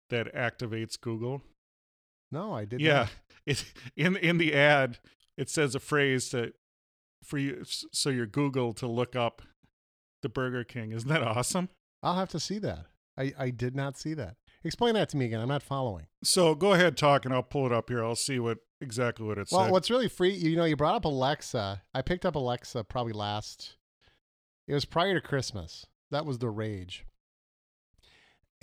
[0.09, 1.41] that activates Google?
[2.31, 2.81] No, I did.
[2.81, 3.07] yeah,
[3.45, 3.65] it
[3.95, 4.99] in in the ad
[5.37, 6.53] it says a phrase that
[7.23, 9.41] for you so your Google to look up
[10.21, 10.91] the Burger King.
[10.91, 11.69] Isn't that awesome?
[12.01, 12.85] I'll have to see that.
[13.17, 14.35] I, I did not see that.
[14.63, 15.39] Explain that to me again.
[15.39, 16.07] I'm not following.
[16.23, 18.03] So go ahead, talk, and I'll pull it up here.
[18.03, 19.55] I'll see what exactly what it says.
[19.55, 19.71] Well, said.
[19.71, 21.83] what's really free, you know, you brought up Alexa.
[21.93, 23.75] I picked up Alexa probably last,
[24.67, 25.85] it was prior to Christmas.
[26.11, 27.05] That was the rage.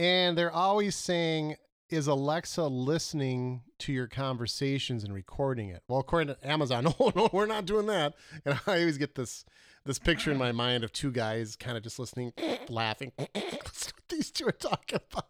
[0.01, 1.57] And they're always saying,
[1.91, 5.83] is Alexa listening to your conversations and recording it?
[5.89, 8.15] Well, according to Amazon, no, no, we're not doing that.
[8.47, 9.45] And I always get this
[9.85, 12.33] this picture in my mind of two guys kind of just listening,
[12.71, 13.13] laughing.
[13.35, 15.29] What these two are talking about.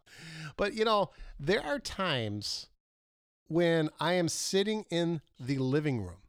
[0.57, 2.69] But you know, there are times
[3.49, 6.23] when I am sitting in the living room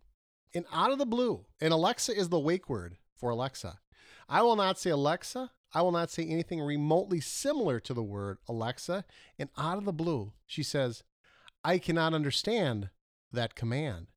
[0.56, 3.80] and out of the blue, and Alexa is the wake word for Alexa.
[4.28, 5.52] I will not say Alexa.
[5.74, 9.06] I will not say anything remotely similar to the word Alexa.
[9.40, 11.04] And out of the blue, she says,
[11.64, 12.90] I cannot understand
[13.32, 14.08] that command.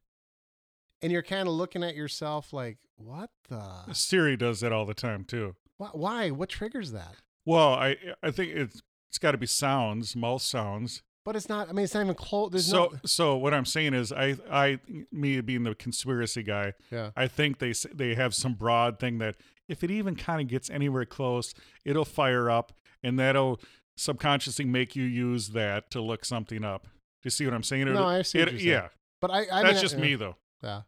[1.02, 3.64] And you're kind of looking at yourself like, what the?
[3.92, 5.54] Siri does that all the time too.
[5.76, 5.90] Why?
[5.92, 6.30] why?
[6.30, 7.16] What triggers that?
[7.44, 11.02] Well, I I think it's it's got to be sounds, mouth sounds.
[11.24, 12.50] But it's not, I mean, it's not even close.
[12.52, 12.98] There's so no.
[13.06, 14.78] so what I'm saying is I I
[15.10, 17.10] me being the conspiracy guy, Yeah.
[17.16, 19.36] I think they they have some broad thing that
[19.68, 21.54] if it even kind of gets anywhere close,
[21.84, 22.72] it'll fire up
[23.02, 23.58] and that'll
[23.96, 26.82] subconsciously make you use that to look something up.
[26.84, 26.90] Do
[27.24, 27.90] you see what I'm saying?
[27.92, 28.60] No, I see what it-.
[28.60, 28.88] Yeah,
[29.20, 30.36] But I, I that's mean, just I- me though.
[30.62, 30.82] Yeah.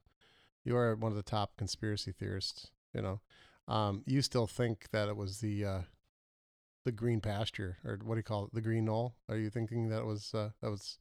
[0.65, 3.21] You are one of the top conspiracy theorists, you know.
[3.69, 5.79] Um, you still think that it was the uh,
[6.87, 8.55] the green pasture or what do you call it?
[8.55, 9.17] The green knoll?
[9.29, 10.99] Are you thinking that was uh, that was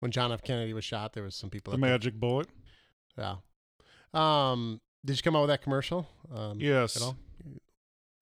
[0.00, 0.42] when John F.
[0.42, 2.48] Kennedy was shot there was some people The magic bullet.
[3.16, 3.36] Yeah.
[4.12, 6.08] Um, did you come out with that commercial?
[6.34, 6.96] Um, Yes.
[6.96, 7.16] At all?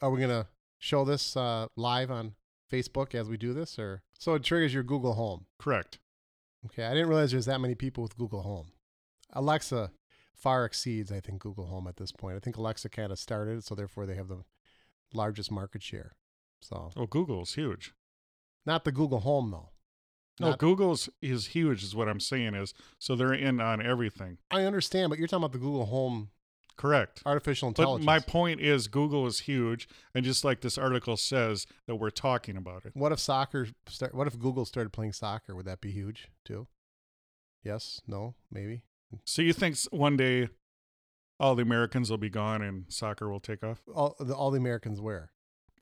[0.02, 0.48] Are we gonna
[0.78, 2.34] show this uh, live on
[2.70, 5.46] Facebook as we do this, or so it triggers your Google Home?
[5.58, 6.00] Correct.
[6.66, 8.72] Okay, I didn't realize there's that many people with Google Home.
[9.32, 9.92] Alexa
[10.34, 12.36] far exceeds, I think, Google Home at this point.
[12.36, 14.44] I think Alexa kind of started, so therefore they have the
[15.12, 16.16] largest market share.
[16.64, 17.92] So Oh, Google's huge.
[18.64, 19.70] not the Google Home though.
[20.40, 22.72] No, Not- Google's is huge, is what I'm saying is.
[22.98, 24.38] So they're in on everything.
[24.50, 26.30] I understand, but you're talking about the Google Home
[26.76, 27.22] Correct.
[27.24, 28.06] artificial But intelligence.
[28.06, 32.56] my point is, Google is huge, and just like this article says, that we're talking
[32.56, 32.96] about it.
[32.96, 34.12] What if soccer start?
[34.14, 35.54] What if Google started playing soccer?
[35.54, 36.66] Would that be huge too?
[37.62, 38.82] Yes, no, maybe.
[39.24, 40.48] So you think one day
[41.38, 44.58] all the Americans will be gone and soccer will take off All the, all the
[44.58, 45.30] Americans wear.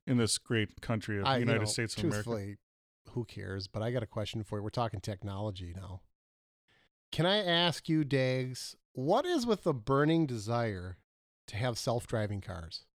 [0.07, 2.57] In this great country of the you United know, States of America?
[3.11, 3.67] who cares?
[3.67, 4.63] But I got a question for you.
[4.63, 6.01] We're talking technology now.
[7.11, 10.97] Can I ask you, Dags, what is with the burning desire
[11.49, 12.87] to have self-driving cars?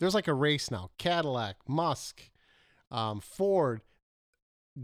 [0.00, 0.90] There's like a race now.
[0.98, 2.22] Cadillac, Musk,
[2.90, 3.82] um, Ford,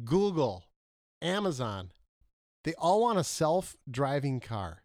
[0.04, 0.66] Google,
[1.20, 1.90] Amazon.
[2.62, 4.82] They all want a self-driving car.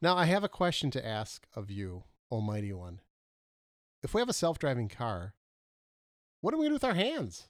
[0.00, 3.00] Now, I have a question to ask of you, Almighty One.
[4.02, 5.34] If we have a self-driving car,
[6.40, 7.48] what are we going to do with our hands?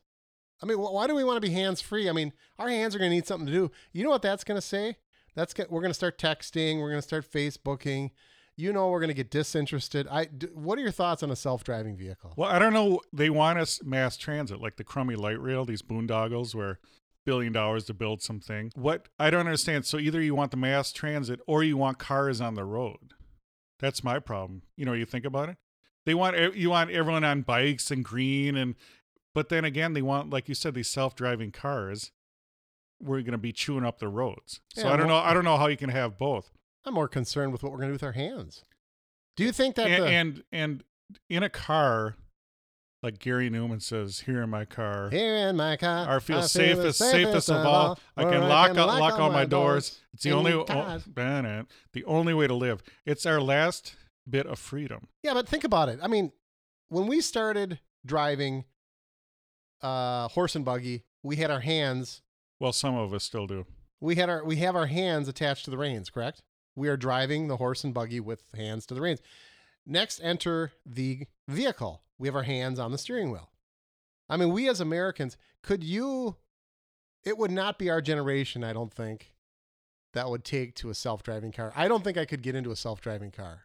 [0.62, 2.08] I mean, wh- why do we want to be hands free?
[2.08, 3.70] I mean, our hands are going to need something to do.
[3.92, 4.96] You know what that's going to say?
[5.34, 6.80] That's get, we're going to start texting.
[6.80, 8.10] We're going to start Facebooking.
[8.56, 10.08] You know, we're going to get disinterested.
[10.10, 10.24] I.
[10.24, 12.34] D- what are your thoughts on a self-driving vehicle?
[12.36, 13.00] Well, I don't know.
[13.12, 16.80] They want us mass transit, like the crummy light rail, these boondoggles where
[17.24, 18.72] billion dollars to build something.
[18.74, 19.84] What I don't understand.
[19.86, 23.12] So either you want the mass transit or you want cars on the road.
[23.78, 24.62] That's my problem.
[24.76, 25.56] You know, you think about it.
[26.08, 28.76] They want you want everyone on bikes and green and
[29.34, 32.12] but then again they want like you said these self-driving cars
[32.98, 34.60] we're going to be chewing up the roads.
[34.72, 36.50] So Yeah, I don't know I don't know how you can have both.
[36.86, 38.64] I'm more concerned with what we're going to do with our hands.
[39.36, 40.84] Do you think that and, the and and
[41.28, 42.16] in a car
[43.02, 46.48] like Gary Numan says here in my car here in my car, I feel the
[46.48, 47.98] safest, safest of all.
[48.16, 50.00] I can lock, out, lock all my doors.
[50.14, 50.64] It's the only, oh,
[51.92, 52.82] the only way to live.
[53.04, 53.94] It's our last
[54.30, 55.08] bit of freedom.
[55.22, 55.98] Yeah, but think about it.
[56.02, 56.32] I mean,
[56.88, 58.64] when we started driving
[59.82, 62.22] uh, horse and buggy, we had our hands.
[62.60, 63.66] Well, some of us still do.
[64.00, 66.10] We had our we have our hands attached to the reins.
[66.10, 66.42] Correct.
[66.76, 69.20] We are driving the horse and buggy with hands to the reins.
[69.84, 72.02] Next, enter the vehicle.
[72.18, 73.50] We have our hands on the steering wheel.
[74.28, 76.36] I mean, we as Americans, could you?
[77.24, 79.34] It would not be our generation, I don't think,
[80.12, 81.72] that would take to a self-driving car.
[81.74, 83.62] I don't think I could get into a self-driving car.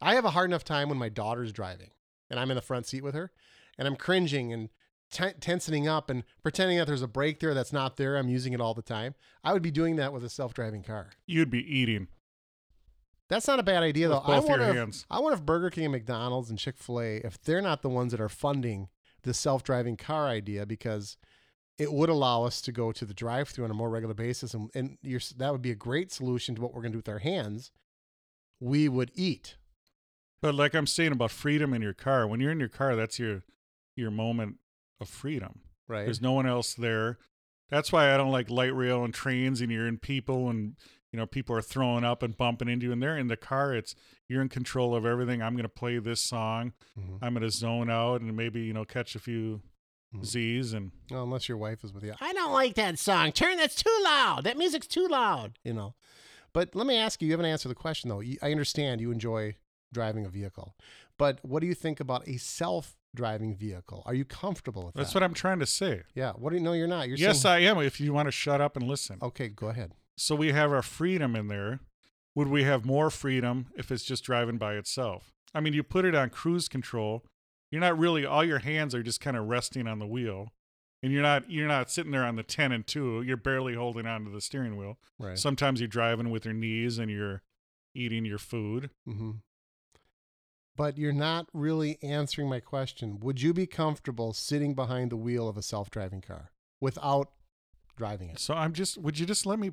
[0.00, 1.90] I have a hard enough time when my daughter's driving
[2.30, 3.30] and I'm in the front seat with her
[3.78, 4.68] and I'm cringing and
[5.10, 8.16] t- tensioning up and pretending that there's a brake there that's not there.
[8.16, 9.14] I'm using it all the time.
[9.44, 11.10] I would be doing that with a self-driving car.
[11.26, 12.08] You'd be eating.
[13.28, 14.32] That's not a bad idea With though.
[14.32, 15.06] I both your wonder, if, hands.
[15.10, 18.20] I wonder if Burger King and McDonald's and Chick-fil-A, if they're not the ones that
[18.20, 18.88] are funding
[19.22, 21.16] the self-driving car idea because
[21.78, 24.70] it would allow us to go to the drive-through on a more regular basis and,
[24.74, 27.08] and you're, that would be a great solution to what we're going to do with
[27.08, 27.72] our hands.
[28.60, 29.56] We would eat.
[30.42, 33.18] But like I'm saying about freedom in your car, when you're in your car, that's
[33.18, 33.42] your
[33.96, 34.56] your moment
[35.00, 35.60] of freedom.
[35.88, 36.04] Right.
[36.04, 37.18] There's no one else there.
[37.70, 40.76] That's why I don't like light rail and trains and you're in people and
[41.12, 43.74] you know people are throwing up and bumping into you and they're in the car
[43.74, 43.94] it's
[44.28, 45.42] you're in control of everything.
[45.42, 46.72] I'm going to play this song.
[46.98, 47.18] Mhm.
[47.22, 49.62] I'm going to zone out and maybe you know catch a few
[50.14, 50.24] Mhm.
[50.24, 52.14] Z's and Well, unless your wife is with you.
[52.20, 53.32] I don't like that song.
[53.32, 54.44] Turn that's too loud.
[54.44, 55.58] That music's too loud.
[55.64, 55.94] You know.
[56.52, 57.26] But let me ask you.
[57.26, 58.22] You haven't answered the question though.
[58.42, 59.56] I understand you enjoy
[59.92, 60.74] driving a vehicle,
[61.18, 64.02] but what do you think about a self-driving vehicle?
[64.06, 65.02] Are you comfortable with that's that?
[65.04, 66.02] That's what I'm trying to say.
[66.14, 66.32] Yeah.
[66.32, 66.72] What do you know?
[66.72, 67.08] You're not.
[67.08, 67.78] You're yes, saying, I am.
[67.78, 69.18] If you want to shut up and listen.
[69.22, 69.92] Okay, go ahead.
[70.16, 71.80] So we have our freedom in there.
[72.34, 75.32] Would we have more freedom if it's just driving by itself?
[75.54, 77.24] I mean, you put it on cruise control.
[77.70, 80.52] You're not really all your hands are just kind of resting on the wheel.
[81.02, 83.22] And you're not you're not sitting there on the 10 and 2.
[83.22, 84.98] You're barely holding onto the steering wheel.
[85.18, 85.38] Right.
[85.38, 87.42] Sometimes you're driving with your knees and you're
[87.94, 88.90] eating your food.
[89.08, 89.30] mm-hmm.
[90.76, 93.18] But you're not really answering my question.
[93.20, 96.50] Would you be comfortable sitting behind the wheel of a self-driving car
[96.80, 97.30] without
[97.96, 98.38] driving it?
[98.38, 99.72] So I'm just would you just let me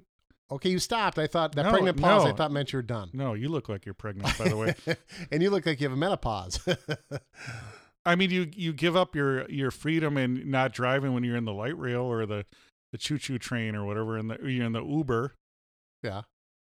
[0.51, 1.17] Okay, you stopped.
[1.17, 2.25] I thought that No, pregnant pause.
[2.25, 2.35] I no.
[2.35, 3.09] thought meant you're done.
[3.13, 4.75] No, you look like you're pregnant by the way.
[5.31, 6.59] and you look like you have a menopause.
[8.05, 11.45] I mean, you you give up your your freedom and not driving when you're in
[11.45, 12.45] the light rail or the
[12.91, 15.33] the choo choo train or whatever, and you're in the Uber.
[16.01, 16.23] yeah.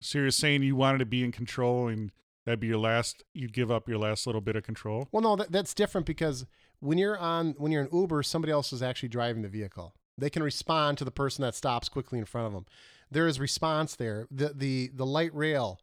[0.03, 2.11] So you're saying you wanted to be in control, and
[2.51, 3.23] that'd be your last.
[3.33, 5.09] You'd give up your last little bit of control.
[5.13, 6.45] Well, no, that, that's different because
[6.81, 9.95] when you're on when you're in Uber, somebody else is actually driving the vehicle.
[10.19, 12.67] They can respond to the person that stops quickly in front of them.
[13.11, 14.27] There is response there.
[14.31, 15.81] The the the light rail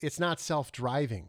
[0.00, 1.28] it's not self-driving.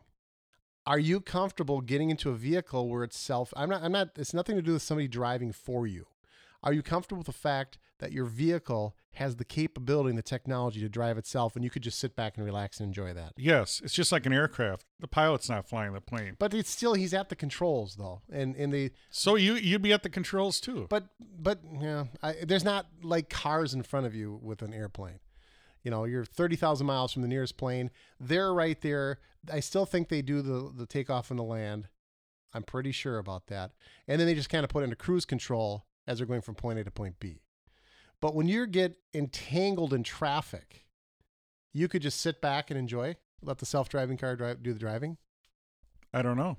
[0.88, 4.34] Are you comfortable getting into a vehicle where it's self I'm not I'm not it's
[4.34, 6.07] nothing to do with somebody driving for you.
[6.63, 10.80] Are you comfortable with the fact that your vehicle has the capability and the technology
[10.82, 13.34] to drive itself and you could just sit back and relax and enjoy that?
[13.38, 14.86] Yes, it's just like an aircraft.
[14.99, 16.36] The pilot's not flying the plane.
[16.39, 18.22] But it's still he's at the controls though.
[18.32, 20.88] And and they So you you'd be at the controls too.
[20.89, 25.20] But but yeah, I, there's not like cars in front of you with an airplane.
[25.84, 27.89] You know, you're 30,000 miles from the nearest plane.
[28.20, 29.20] They're right there.
[29.52, 31.88] I still think they do the the takeoff and the land.
[32.54, 33.72] I'm pretty sure about that.
[34.08, 36.80] And then they just kind of put into cruise control as they're going from point
[36.80, 37.41] A to point B.
[38.22, 40.86] But when you get entangled in traffic,
[41.74, 45.17] you could just sit back and enjoy, let the self-driving car drive do the driving.
[46.13, 46.57] I don't know.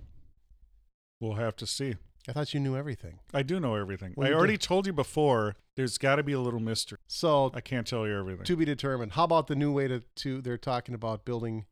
[1.21, 1.95] We'll have to see.
[2.29, 3.19] I thought you knew everything.
[3.35, 4.15] I do know everything.
[4.17, 5.57] Well, I already told you before.
[5.75, 6.99] There's got to be a little mystery.
[7.07, 8.45] So I can't tell you everything.
[8.45, 9.13] to be determined.
[9.13, 11.67] How about the new way to, to they're talking about building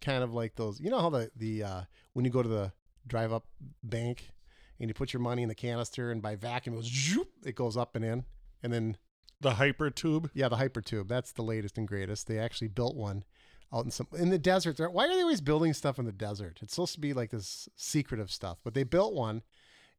[0.00, 1.80] kind of like those you know how the the uh,
[2.12, 2.70] when you go to the
[3.06, 3.46] drive up
[3.82, 4.30] bank
[4.78, 7.54] and you put your money in the canister and by vacuum it goes zoop, it
[7.54, 8.24] goes up and in
[8.62, 8.96] and then
[9.40, 10.30] the hyper tube.
[10.34, 11.08] yeah the hypertube.
[11.08, 12.26] That's the latest and greatest.
[12.26, 13.24] They actually built one
[13.72, 14.78] out in some in the desert.
[14.78, 16.58] Why are they always building stuff in the desert?
[16.62, 19.42] It's supposed to be like this secretive stuff but they built one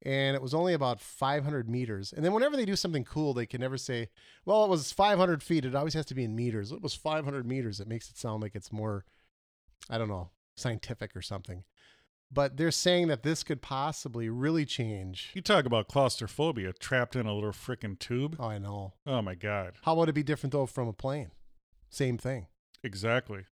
[0.03, 2.13] and it was only about 500 meters.
[2.13, 4.09] And then whenever they do something cool they can never say
[4.45, 5.65] well it was 500 feet.
[5.65, 6.71] It always has to be in meters.
[6.71, 7.79] It was 500 meters.
[7.79, 9.05] It makes it sound like it's more
[9.89, 11.63] i don't know scientific or something
[12.31, 17.25] but they're saying that this could possibly really change You talk about claustrophobia, trapped in
[17.25, 18.35] a little freaking tube.
[18.39, 19.73] oh i know Oh my god.
[19.83, 21.31] how would it be different though from a plane
[21.89, 22.47] same thing
[22.83, 23.43] Exactly.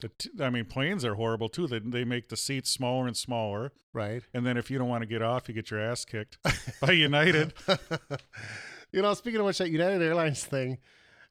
[0.00, 1.66] The t- I mean, planes are horrible too.
[1.66, 5.02] They they make the seats smaller and smaller, right and then if you don't want
[5.02, 6.38] to get off, you get your ass kicked
[6.80, 7.52] by United.
[8.92, 10.78] you know, speaking of which, that United Airlines thing,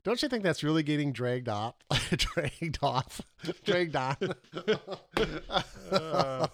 [0.04, 1.76] don't you think that's really getting dragged off?
[2.16, 3.22] dragged off?
[3.64, 4.16] dragged on?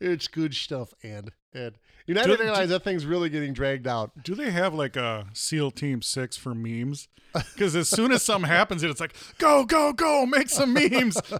[0.00, 1.32] it's good stuff, Ed.
[1.58, 1.78] Ed.
[2.06, 4.22] United Do- Airlines, that thing's really getting dragged out.
[4.22, 7.08] Do they have like a SEAL Team Six for memes?
[7.34, 11.20] Because as soon as something happens, it's like go go go, make some memes.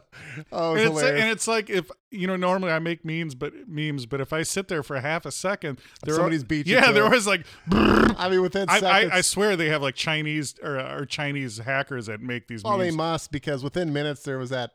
[0.52, 4.06] Oh, and, it's and it's like if you know normally I make memes, but memes,
[4.06, 6.92] but if I sit there for half a second, there Somebody's are, beat you Yeah,
[6.92, 9.12] there was like I mean, within I, seconds.
[9.12, 12.78] I, I swear they have like Chinese or, or Chinese hackers that make these Oh,
[12.78, 14.72] they must because within minutes there was that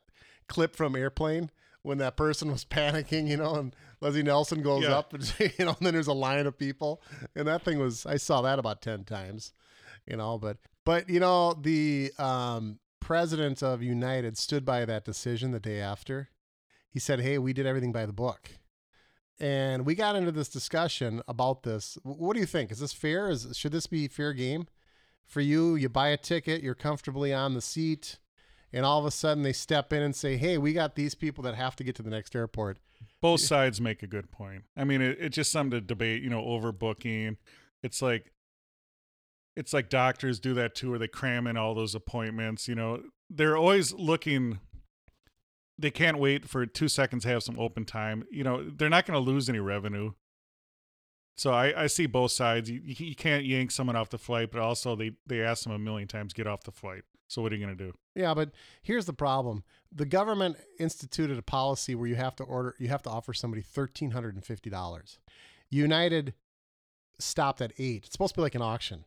[0.48, 1.50] clip from Airplane
[1.84, 4.98] when that person was panicking, you know, and Leslie Nielsen goes Yeah.
[4.98, 7.02] up and you know, and then there's a line of people,
[7.36, 9.54] and that thing was I saw that about ten times,
[10.08, 15.52] you know, but but you know the um, president of United stood by that decision
[15.52, 16.30] the day after.
[16.90, 18.50] He said, "Hey, we did everything by the book."
[19.40, 21.98] And we got into this discussion about this.
[22.04, 22.72] What do you think?
[22.72, 23.30] Is this fair?
[23.30, 24.68] Is should this be fair game
[25.26, 25.76] for you?
[25.76, 28.20] You buy a ticket, you're comfortably on the seat,
[28.74, 31.44] and all of a sudden they step in and say, "Hey, we got these people
[31.44, 32.80] that have to get to the next airport."
[33.22, 34.64] Both sides make a good point.
[34.76, 36.24] I mean, it, it's just something to debate.
[36.24, 37.38] You know, overbooking.
[37.84, 38.34] It's like
[39.56, 42.68] it's like doctors do that too, where they cram in all those appointments.
[42.68, 44.60] You know, they're always looking.
[45.78, 48.26] They can't wait for two seconds to have some open time.
[48.32, 50.14] You know, they're not going to lose any revenue.
[51.36, 52.70] So I, I see both sides.
[52.70, 55.80] You, you can't yank someone off the flight, but also they they ask them a
[55.80, 57.04] million times get off the flight.
[57.34, 57.94] So what are you going to do?
[58.16, 58.52] Yeah, but
[58.84, 63.02] here's the problem: the government instituted a policy where you have to order, you have
[63.04, 65.18] to offer somebody thirteen hundred and fifty dollars.
[65.70, 66.34] United
[67.20, 68.04] stopped at eight.
[68.06, 69.06] It's supposed to be like an auction.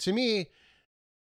[0.00, 0.48] To me,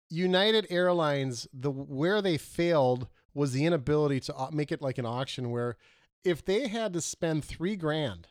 [0.09, 5.51] United Airlines, the where they failed was the inability to make it like an auction
[5.51, 5.77] where
[6.25, 8.29] if they had to spend three grand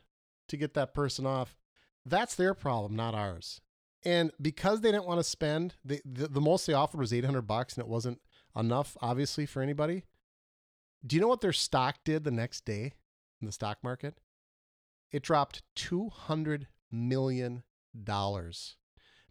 [0.47, 1.57] to get that person off,
[2.05, 3.61] that's their problem, not ours.
[4.05, 7.73] And because they didn't want to spend, the, the most they offered was 800 bucks
[7.73, 8.21] and it wasn't
[8.55, 10.03] enough, obviously, for anybody.
[11.05, 12.93] Do you know what their stock did the next day
[13.41, 14.19] in the stock market?
[15.11, 17.63] It dropped $200 million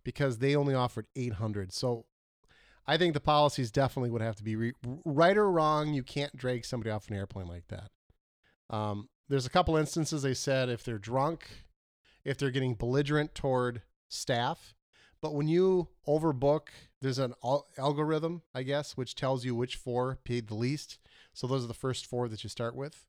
[0.03, 1.73] because they only offered 800.
[1.73, 2.07] So
[2.87, 4.73] I think the policies definitely would have to be re-
[5.05, 5.95] right or wrong.
[5.95, 7.91] You can't drag somebody off an airplane like that.
[8.71, 11.49] Um, there's a couple instances they said if they're drunk,
[12.25, 13.83] if they're getting belligerent toward
[14.15, 14.75] staff,
[15.21, 16.69] but when you overbook,
[17.01, 20.99] there's an al- algorithm, I guess, which tells you which four paid the least.
[21.33, 23.07] So those are the first four that you start with.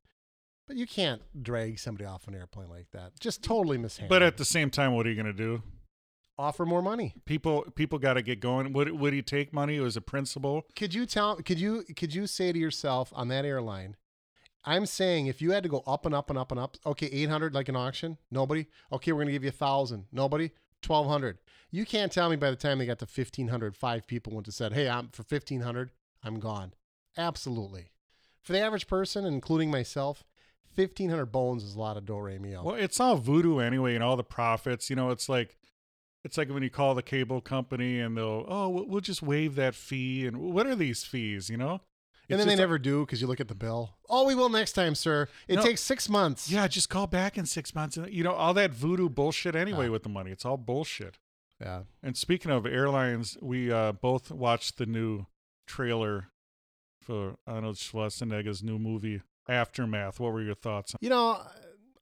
[0.68, 3.20] But you can't drag somebody off an airplane like that.
[3.20, 4.10] Just totally mishandled.
[4.10, 5.62] But at the same time, what are you going to do?
[6.38, 7.16] offer more money.
[7.26, 8.74] People people got to get going.
[8.74, 10.66] Would would he take money as a principal?
[10.76, 11.38] Could you tell?
[11.38, 13.95] Could you could you say to yourself on that airline?
[14.64, 17.06] I'm saying if you had to go up and up and up and up, okay,
[17.08, 18.66] 800 like an auction, nobody.
[18.91, 20.51] Okay, we're gonna give you a thousand, nobody.
[20.88, 21.38] 1200.
[21.71, 24.51] You can't tell me by the time they got to 1500, five people went to
[24.51, 25.91] said, "Hey, I'm for 1500,
[26.23, 26.73] I'm gone."
[27.17, 27.91] Absolutely.
[28.41, 30.23] For the average person, including myself,
[30.75, 32.55] fifteen hundred bones is a lot of do mi.
[32.55, 32.63] Oh.
[32.63, 34.89] Well, it's all voodoo anyway, and all the profits.
[34.89, 35.57] You know, it's like
[36.23, 39.75] it's like when you call the cable company and they'll, oh, we'll just waive that
[39.75, 40.25] fee.
[40.25, 41.49] And what are these fees?
[41.49, 41.81] You know,
[42.30, 43.95] and then they never do because you look at the bill.
[44.09, 45.28] Oh, we will next time, sir.
[45.47, 45.61] It No.
[45.63, 46.49] takes six months.
[46.49, 47.97] Yeah, just call back in six months.
[47.97, 50.32] And, You know, all that voodoo bullshit anyway with the money.
[50.32, 51.17] It's all bullshit.
[51.61, 51.84] yeah.
[52.03, 55.26] And speaking of airlines, we uh, both watched the new
[55.67, 56.28] trailer
[57.01, 60.19] for Arnold Schwarzenegger's new movie Aftermath.
[60.19, 60.95] What were your thoughts?
[61.01, 61.41] You know,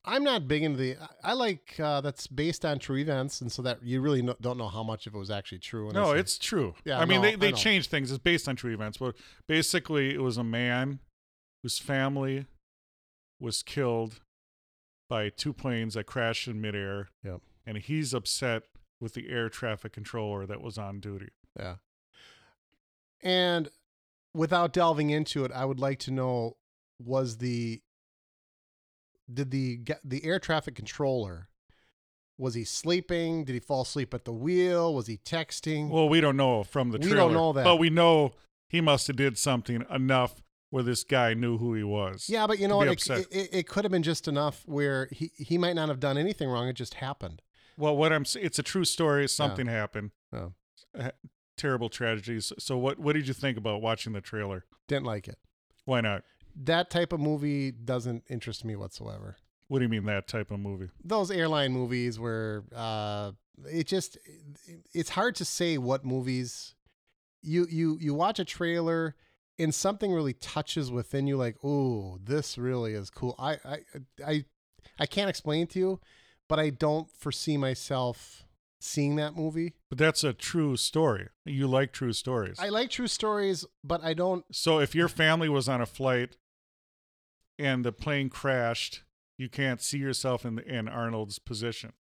[0.06, 0.98] I'm not big into the.
[1.24, 4.58] I like uh, that's based on true events, and so that you really no, don't
[4.58, 5.92] know how much of it was actually true.
[5.94, 6.76] No, it's true.
[6.84, 8.12] Yeah, I mean no, they they changed things.
[8.12, 9.16] It's based on true events, but
[9.48, 11.00] basically it was a man
[11.62, 12.48] whose family
[13.40, 14.20] was killed
[15.10, 17.42] by two planes that crashed in midair, Yep.
[17.66, 18.64] and he's upset
[19.00, 21.30] with the air traffic controller that was on duty.
[21.58, 21.76] Yeah.
[23.22, 23.70] And
[24.34, 26.58] without delving into it, I would like to know
[27.00, 27.82] was the
[29.34, 31.50] did the the air traffic controller
[32.38, 33.46] was he sleeping?
[33.46, 34.94] Did he fall asleep at the wheel?
[34.94, 35.90] Was he texting?
[35.90, 37.14] Well, we don't know from the trailer.
[37.16, 37.64] We don't know that.
[37.64, 38.34] but we know
[38.68, 42.28] he must have did something enough where this guy knew who he was.
[42.28, 42.88] yeah, but you know what?
[42.88, 46.18] It, it, it could have been just enough where he, he might not have done
[46.18, 46.68] anything wrong.
[46.68, 47.44] It just happened.
[47.78, 49.28] Well, what I'm it's a true story.
[49.30, 50.12] Something happened.
[50.32, 50.54] Oh.
[50.98, 51.12] Uh,
[51.56, 52.52] Terrible tragedies.
[52.58, 54.66] So what what did you think about watching the trailer?
[54.88, 55.38] Didn't like it.
[55.86, 56.24] Why not?
[56.56, 59.38] That type of movie doesn't interest me whatsoever.
[59.68, 60.90] What do you mean that type of movie?
[61.04, 63.32] those airline movies where uh
[63.68, 64.18] it just
[64.94, 66.76] it's hard to say what movies
[67.42, 69.16] you you you watch a trailer
[69.60, 73.78] and something really touches within you like oh this really is cool I, I
[74.26, 74.46] i
[75.00, 76.00] i can't explain to you
[76.50, 78.44] but i don't foresee myself
[78.80, 81.30] seeing that movie But that's a true story.
[81.46, 82.58] You like true stories.
[82.60, 86.38] i like true stories but i don't so if your family was on a flight
[87.58, 89.04] and the plane crashed,
[89.38, 91.94] you can't see yourself in in Arnold's position.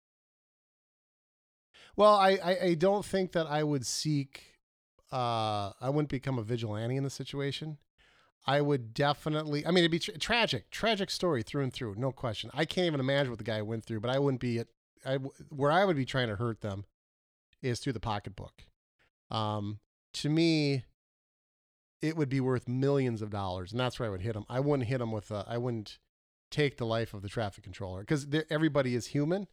[1.96, 4.56] Well, I, I, I don't think that I would seek.
[5.12, 7.78] Uh, I wouldn't become a vigilante in the situation.
[8.48, 9.66] I would definitely.
[9.66, 12.50] I mean, it'd be tra- tragic, tragic story through and through, no question.
[12.54, 14.60] I can't even imagine what the guy went through, but I wouldn't be.
[14.60, 14.68] At,
[15.50, 16.86] where I would be trying to hurt them
[17.62, 18.66] is through the pocketbook.
[19.30, 19.80] Um,
[20.14, 20.86] to me,
[22.02, 24.46] it would be worth millions of dollars, and that's where I would hit him.
[24.50, 25.32] I wouldn't hit him with.
[25.32, 26.00] A, I wouldn't
[26.50, 29.48] take the life of the traffic controller because everybody is human.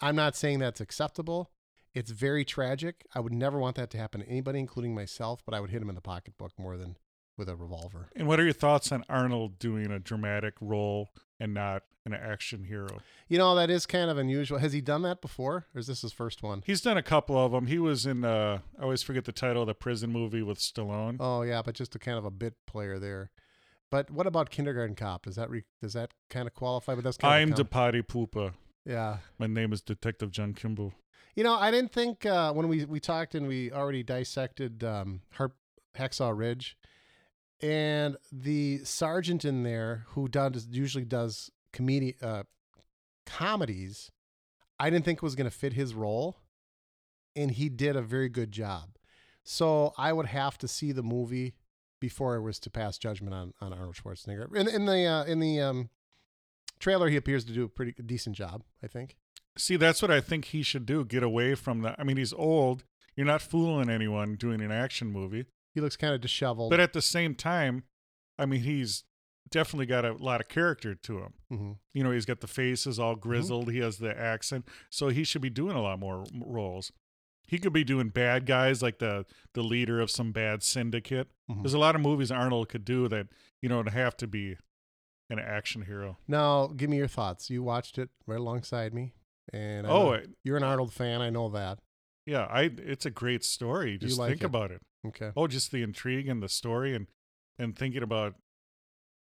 [0.00, 1.50] I'm not saying that's acceptable.
[1.92, 3.04] It's very tragic.
[3.14, 5.82] I would never want that to happen to anybody, including myself, but I would hit
[5.82, 6.96] him in the pocketbook more than
[7.36, 8.10] with a revolver.
[8.14, 11.10] And what are your thoughts on Arnold doing a dramatic role
[11.40, 13.00] and not an action hero?
[13.28, 14.58] You know, that is kind of unusual.
[14.58, 16.62] Has he done that before, or is this his first one?
[16.66, 17.66] He's done a couple of them.
[17.66, 21.16] He was in uh I always forget the title of the prison movie with Stallone.
[21.20, 23.30] Oh, yeah, but just a kind of a bit player there.
[23.90, 25.24] But what about Kindergarten Cop?
[25.24, 26.94] Does that re- does that kind of qualify?
[26.94, 28.52] But that's kind I'm of the potty pooper.
[28.84, 29.18] yeah.
[29.38, 30.92] My name is Detective John Kimball.
[31.34, 35.22] You know, I didn't think uh, when we we talked and we already dissected um,
[35.34, 35.54] Harp
[35.98, 36.76] Hacksaw Ridge,
[37.60, 42.44] and the sergeant in there who does usually does comedy uh,
[43.26, 44.10] comedies.
[44.78, 46.36] I didn't think it was going to fit his role,
[47.36, 48.96] and he did a very good job.
[49.44, 51.54] So I would have to see the movie
[52.00, 54.54] before I was to pass judgment on on Arnold Schwarzenegger.
[54.54, 55.90] In, in the uh, in the um,
[56.78, 58.62] trailer, he appears to do a pretty decent job.
[58.82, 59.16] I think.
[59.58, 61.04] See, that's what I think he should do.
[61.04, 61.96] Get away from that.
[61.98, 62.84] I mean, he's old.
[63.16, 65.44] You're not fooling anyone doing an action movie.
[65.74, 66.70] He looks kind of disheveled.
[66.70, 67.84] But at the same time,
[68.38, 69.04] I mean, he's
[69.50, 71.32] definitely got a lot of character to him.
[71.50, 71.78] Mhm.
[71.94, 73.70] You know, he's got the faces all grizzled.
[73.70, 76.92] He has the accent, so he should be doing a lot more roles.
[77.46, 81.28] He could be doing bad guys like the the leader of some bad syndicate.
[81.50, 81.62] Mhm.
[81.62, 83.26] There's a lot of movies Arnold could do that
[83.60, 84.56] you know have to be
[85.28, 86.18] an action hero.
[86.28, 87.50] Now, give me your thoughts.
[87.50, 89.14] You watched it right alongside me,
[89.52, 91.20] and I Oh, know- you're an Arnold fan.
[91.22, 91.80] I know that.
[92.26, 93.98] Yeah, I it's a great story.
[93.98, 94.46] Just like think it.
[94.46, 94.82] about it.
[95.04, 95.32] Okay.
[95.36, 97.08] Oh, just the intrigue and the story and
[97.58, 98.36] and thinking about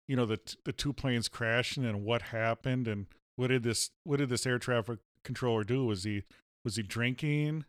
[0.07, 4.17] you know the the two planes crashing and what happened and what did this what
[4.17, 5.85] did this air traffic controller do?
[5.85, 6.23] Was he
[6.63, 7.65] was he drinking?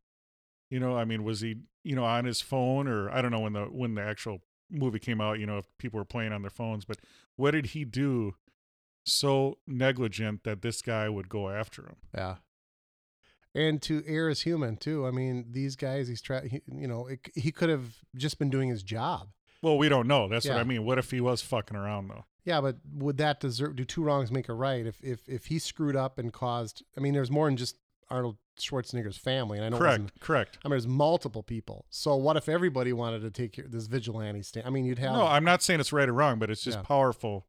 [0.70, 3.40] You know, I mean, was he you know on his phone or I don't know
[3.40, 5.38] when the when the actual movie came out.
[5.38, 6.98] You know, if people were playing on their phones, but
[7.36, 8.34] what did he do
[9.04, 11.96] so negligent that this guy would go after him?
[12.14, 12.36] Yeah.
[13.54, 15.06] And to err is human too.
[15.06, 18.50] I mean, these guys, he's try, he, you know, it, he could have just been
[18.50, 19.28] doing his job.
[19.64, 20.28] Well, we don't know.
[20.28, 20.60] That's what Yeah.
[20.60, 20.84] I mean.
[20.84, 22.24] What if he was fucking around though?
[22.44, 23.74] Yeah, but would that deserve?
[23.76, 24.86] Do two wrongs make a right?
[24.86, 27.76] If if if he screwed up and caused, I mean, there's more than just
[28.10, 30.58] Arnold Schwarzenegger's family, and I know it correct, wasn't- correct.
[30.64, 31.86] I mean, there's multiple people.
[31.90, 34.66] So what if everybody wanted to take your, this vigilante stand?
[34.66, 35.14] I mean, you'd have.
[35.14, 36.82] No, I'm not saying it's right or wrong, but it's just Yeah.
[36.82, 37.46] powerful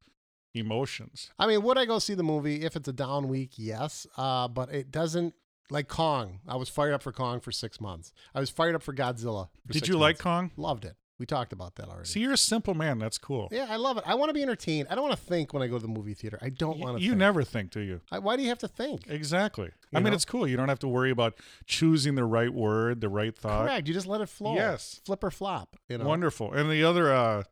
[0.54, 1.32] emotions.
[1.38, 3.52] I mean, would I go see the movie if it's a down week?
[3.58, 5.34] Yes, uh, but it doesn't.
[5.72, 8.14] Like Kong, I was fired up for Kong for six months.
[8.36, 9.50] I was fired up for Godzilla.
[9.66, 10.22] for Did six you like months.
[10.22, 10.52] Kong?
[10.58, 10.96] Loved it.
[11.18, 12.10] We talked about that already.
[12.10, 13.00] So you're a simple man.
[13.00, 13.48] That's cool.
[13.52, 14.04] yeah, I love it.
[14.06, 14.88] I want to be entertained.
[14.90, 16.38] I don't want to think when I go to the movie theater.
[16.42, 17.04] I don't want to.
[17.04, 17.20] you think.
[17.20, 18.02] never think, do you?
[18.12, 19.08] I, why do you have to think?
[19.08, 19.68] Exactly.
[19.92, 20.46] You I mean, it's cool.
[20.46, 21.36] You don't have to worry about
[21.66, 23.66] choosing the right word, the right thought.
[23.66, 23.88] Correct.
[23.88, 24.56] You just let it flow.
[24.56, 25.00] Yes.
[25.06, 25.78] Flip or flop.
[25.88, 26.06] You know.
[26.06, 26.52] Wonderful.
[26.52, 27.44] And the other uh,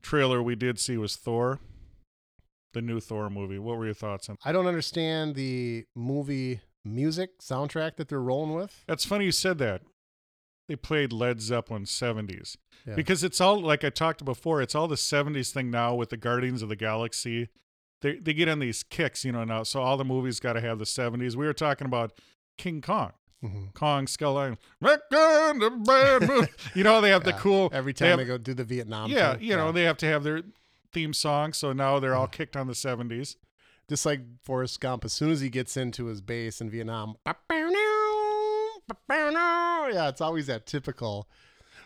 [0.00, 1.58] trailer we did see was Thor,
[2.72, 3.58] the new Thor movie.
[3.58, 4.36] What were your thoughts on?
[4.44, 8.84] I don't understand the movie music soundtrack that they're rolling with.
[8.86, 9.82] That's funny you said that.
[10.68, 12.56] They played Led Zeppelin 70s
[12.86, 12.94] Yeah.
[12.94, 14.60] because it's all like I talked before.
[14.62, 17.48] It's all the 70s thing now with the Guardians of the Galaxy.
[18.02, 19.42] They they get on these kicks, you know.
[19.44, 21.34] Now, so all the movies got to have the 70s.
[21.34, 22.12] We were talking about
[22.56, 23.12] King Kong.
[23.42, 23.72] Mhm.
[23.74, 24.58] Kong Skull Island.
[24.80, 28.36] Back on the you know they have the cool Every they time have- they, go
[28.38, 29.10] do the Vietnam.
[29.10, 29.42] yeah, thing.
[29.44, 30.42] you know they have to have their
[30.92, 31.52] theme song.
[31.52, 33.36] So now they're all kicked on the seventies.
[33.88, 37.16] just like Forrest Gump, as soon as he gets into his base in Vietnam,
[39.08, 41.28] yeah, it's always that typical.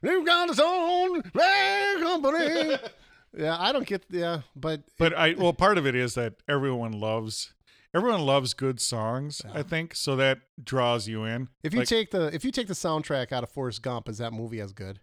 [0.03, 2.77] They've got its own company.
[3.37, 6.93] yeah, I don't get yeah, but But I well, part of it is that everyone
[6.93, 7.53] loves
[7.95, 9.43] everyone loves good songs.
[9.53, 11.49] I think so that draws you in.
[11.63, 14.19] if you Like, take the if you take the soundtrack out of Forrest Gump, is
[14.19, 15.01] that movie as good?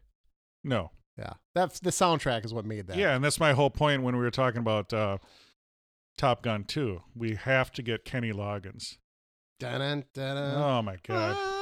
[0.64, 2.98] no, Yeah, that's the soundtrack is what made that.
[2.98, 5.18] yeah, and that's my whole point when we were talking about uh,
[6.18, 7.04] Top Gun two.
[7.16, 8.98] We have to get Kenny Loggins.
[9.60, 11.59] Dun, dun, Oh my god.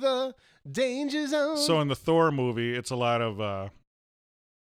[0.00, 0.34] The
[0.70, 1.56] danger zone.
[1.58, 3.68] So in the Thor movie, it's a lot of uh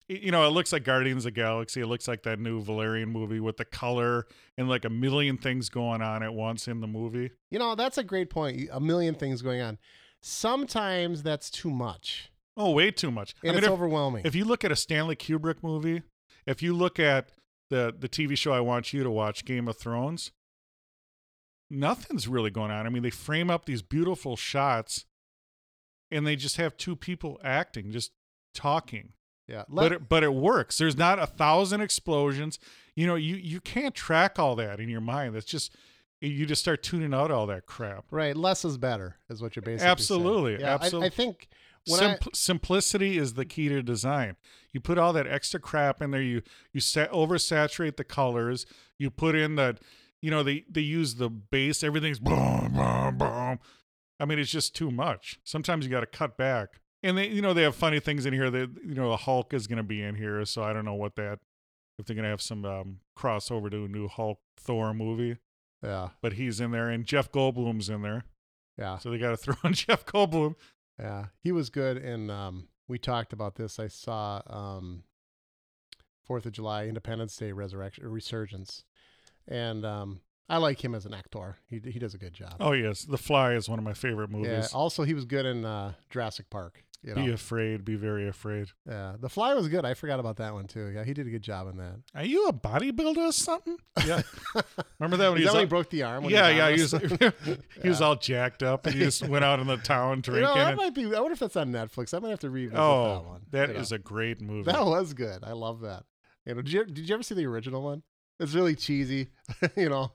[0.09, 1.81] you know, it looks like Guardians of the Galaxy.
[1.81, 4.25] It looks like that new Valerian movie with the color
[4.57, 7.29] and like a million things going on at once in the movie.
[7.51, 8.69] You know, that's a great point.
[8.71, 9.77] A million things going on.
[10.21, 12.31] Sometimes that's too much.
[12.57, 13.35] Oh, way too much.
[13.43, 14.25] And I mean, it's if, overwhelming.
[14.25, 16.01] if you look at a Stanley Kubrick movie,
[16.47, 17.31] if you look at
[17.69, 20.31] the the TV show I want you to watch, Game of Thrones,
[21.69, 22.87] nothing's really going on.
[22.87, 25.05] I mean, they frame up these beautiful shots
[26.11, 28.11] and they just have two people acting, just
[28.53, 29.13] talking.
[29.47, 29.63] yeah.
[29.69, 30.77] but it, but it works.
[30.77, 32.59] There's not a thousand explosions.
[32.95, 35.35] You know, you you can't track all that in your mind.
[35.35, 35.75] That's just
[36.21, 38.05] you just start tuning out all that crap.
[38.11, 38.35] right.
[38.35, 39.91] Less is better, is what you're basically saying.
[39.91, 41.47] Absolutely, Yeah, I- I, think
[41.87, 44.35] when Simpl- simplicity is the key to design.
[44.73, 46.21] You put all that extra crap in there.
[46.21, 46.41] You
[46.73, 48.65] you set oversaturate the colors.
[48.97, 49.79] You put in that.
[50.21, 51.81] You know they they use the bass.
[51.83, 53.59] Everything's boom boom boom.
[54.19, 55.39] I mean it's just too much.
[55.43, 56.81] Sometimes you got to cut back.
[57.01, 58.49] And they you know they have funny things in here.
[58.51, 60.43] That you know the Hulk is going to be in here.
[60.45, 61.39] So I don't know what that
[61.97, 65.37] if they're going to have some um, crossover to a new Hulk Thor movie.
[65.81, 68.25] Yeah, But he's in there and Jeff Goldblum's in there.
[68.77, 70.55] yeah, So they got to throw in Jeff Goldblum.
[70.99, 71.27] yeah.
[71.41, 71.95] He was good.
[71.97, 73.79] And um, we talked about this.
[73.79, 75.03] I saw um,
[76.25, 78.83] Fourth of July, Independence Day, Resurrection, Resurgence,
[79.47, 81.57] and um, I like him as an actor.
[81.67, 82.55] He he does a good job.
[82.59, 84.49] Oh yes, The Fly is one of my favorite movies.
[84.49, 84.67] yeah.
[84.77, 86.83] Also, he was good in uh, Jurassic Park.
[87.01, 87.23] You know?
[87.23, 88.67] Be afraid, be very afraid.
[88.85, 89.85] Yeah, The Fly was good.
[89.85, 90.87] I forgot about that one too.
[90.87, 91.95] Yeah, he did a good job in that.
[92.13, 93.77] Are you a bodybuilder or something?
[94.05, 94.21] Yeah.
[94.99, 96.25] Remember that when Is he that when all, he broke the arm?
[96.25, 96.71] when Yeah, yeah.
[96.75, 96.91] He was
[97.81, 100.43] he was all jacked up and he just went out in the town You drinking.
[100.43, 101.05] know, that and- might be.
[101.05, 102.13] I wonder if that's on Netflix.
[102.13, 103.41] I might have to revisit that one.
[103.51, 103.79] that you know.
[103.79, 104.69] is a great movie.
[104.69, 105.41] that was good.
[105.45, 106.03] I love that.
[106.45, 108.01] You know, did you, did you ever see the original one?
[108.39, 109.29] It's really cheesy.
[109.75, 110.11] you know,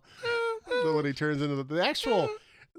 [0.84, 2.28] when he turns into the, the actual.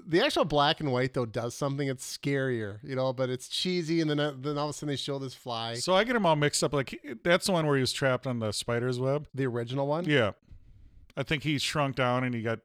[0.08, 1.88] The actual black and white though does something.
[1.88, 4.90] It's scarier, you know, but it's cheesy, and then uh, then all of a sudden
[4.90, 5.74] they show this fly.
[5.74, 6.72] so I get him all mixed up.
[6.72, 9.26] Like that's the one where he was trapped on the spider's web.
[9.34, 10.32] the original one, Yeah,
[11.16, 12.60] I think he shrunk down and he got.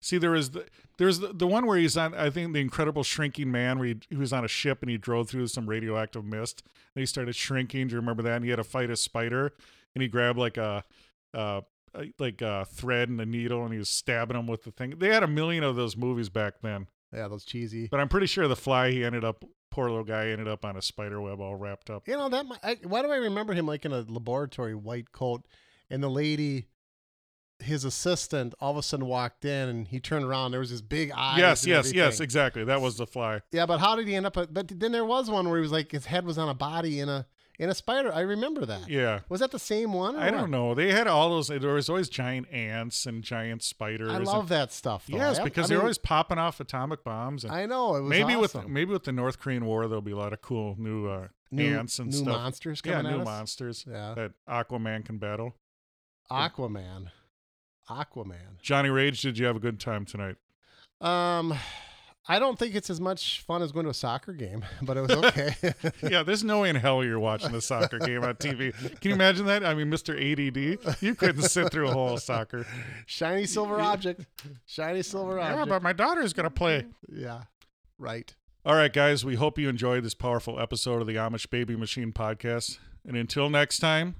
[0.00, 0.66] See, there is the
[0.98, 2.14] there's the, the one where he's on.
[2.14, 4.96] I think the Incredible Shrinking Man, where he, he was on a ship and he
[4.96, 6.62] drove through some radioactive mist.
[6.94, 7.88] And he started shrinking.
[7.88, 8.36] Do you remember that?
[8.36, 9.52] And he had to fight a spider,
[9.94, 10.84] and he grabbed like a,
[11.32, 11.62] uh,
[11.94, 14.70] Uh, like uh, a thread and a needle, and he was stabbing him with the
[14.70, 14.94] thing.
[14.98, 17.86] They had a million of those movies back then, yeah, those cheesy.
[17.88, 19.44] but I'm pretty sure the Fly he ended up.
[19.70, 22.06] Poor little guy ended up on a spider web all wrapped up.
[22.06, 22.46] You know that.
[22.62, 25.42] I, why do I remember him like in a laboratory white coat,
[25.90, 26.68] and the lady,
[27.58, 30.50] his assistant, all of a sudden walked in, and he turned around.
[30.52, 31.38] There was this big eye.
[31.38, 32.64] yes, yes, yes, exactly.
[32.64, 33.40] That was the Fly.
[33.52, 34.34] Yeah, but how did he end up?
[34.34, 37.00] But then there was one where he was like his head was on a body
[37.00, 37.26] in a
[37.58, 38.12] in a spider.
[38.12, 38.88] I remember that.
[38.88, 39.20] Yeah.
[39.28, 40.16] Was that the same one?
[40.16, 40.30] or I what?
[40.32, 40.74] don't know.
[40.74, 41.48] They had all those.
[41.48, 44.10] There was always giant ants and giant spiders.
[44.10, 45.06] I and- love that stuff.
[45.08, 45.16] Though.
[45.18, 47.44] yes, I- because I they're mean, always popping off atomic bombs.
[47.44, 50.12] And I know it was maybe with maybe with the North Korean War, there'll be
[50.12, 52.26] a lot of cool new, uh, new, ants and new stuff.
[52.26, 53.24] monsters yeah, new us.
[53.24, 55.54] monsters Yeah, that Aquaman can battle.
[56.30, 57.10] Aquaman,
[57.88, 58.60] Aquaman.
[58.62, 60.36] Johnny Rage, did you have a good time tonight?
[61.00, 61.54] Um,
[62.26, 65.02] I don't think it's as much fun as going to a soccer game, but it
[65.02, 65.54] was okay.
[66.02, 68.72] Yeah, there's no way in hell you're watching the soccer game on TV.
[69.00, 69.64] Can you imagine that?
[69.64, 70.14] I mean, Mr.
[70.14, 72.66] ADD, you couldn't sit through a whole soccer.
[73.06, 74.26] Shiny silver object.
[74.66, 75.48] Shiny silver object.
[75.56, 75.68] Yeah, object.
[75.68, 76.86] but my daughter's going to play.
[77.08, 77.42] Yeah.
[77.98, 78.34] Right.
[78.64, 82.12] All right, guys, we hope you enjoyed this powerful episode of the Amish Baby Machine
[82.12, 82.78] podcast.
[83.06, 84.14] And until next time,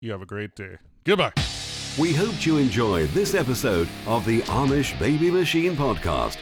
[0.00, 0.76] you have a great day.
[1.04, 1.32] Goodbye.
[1.98, 6.36] We hoped you enjoyed this episode of the Amish Baby Machine Podcast.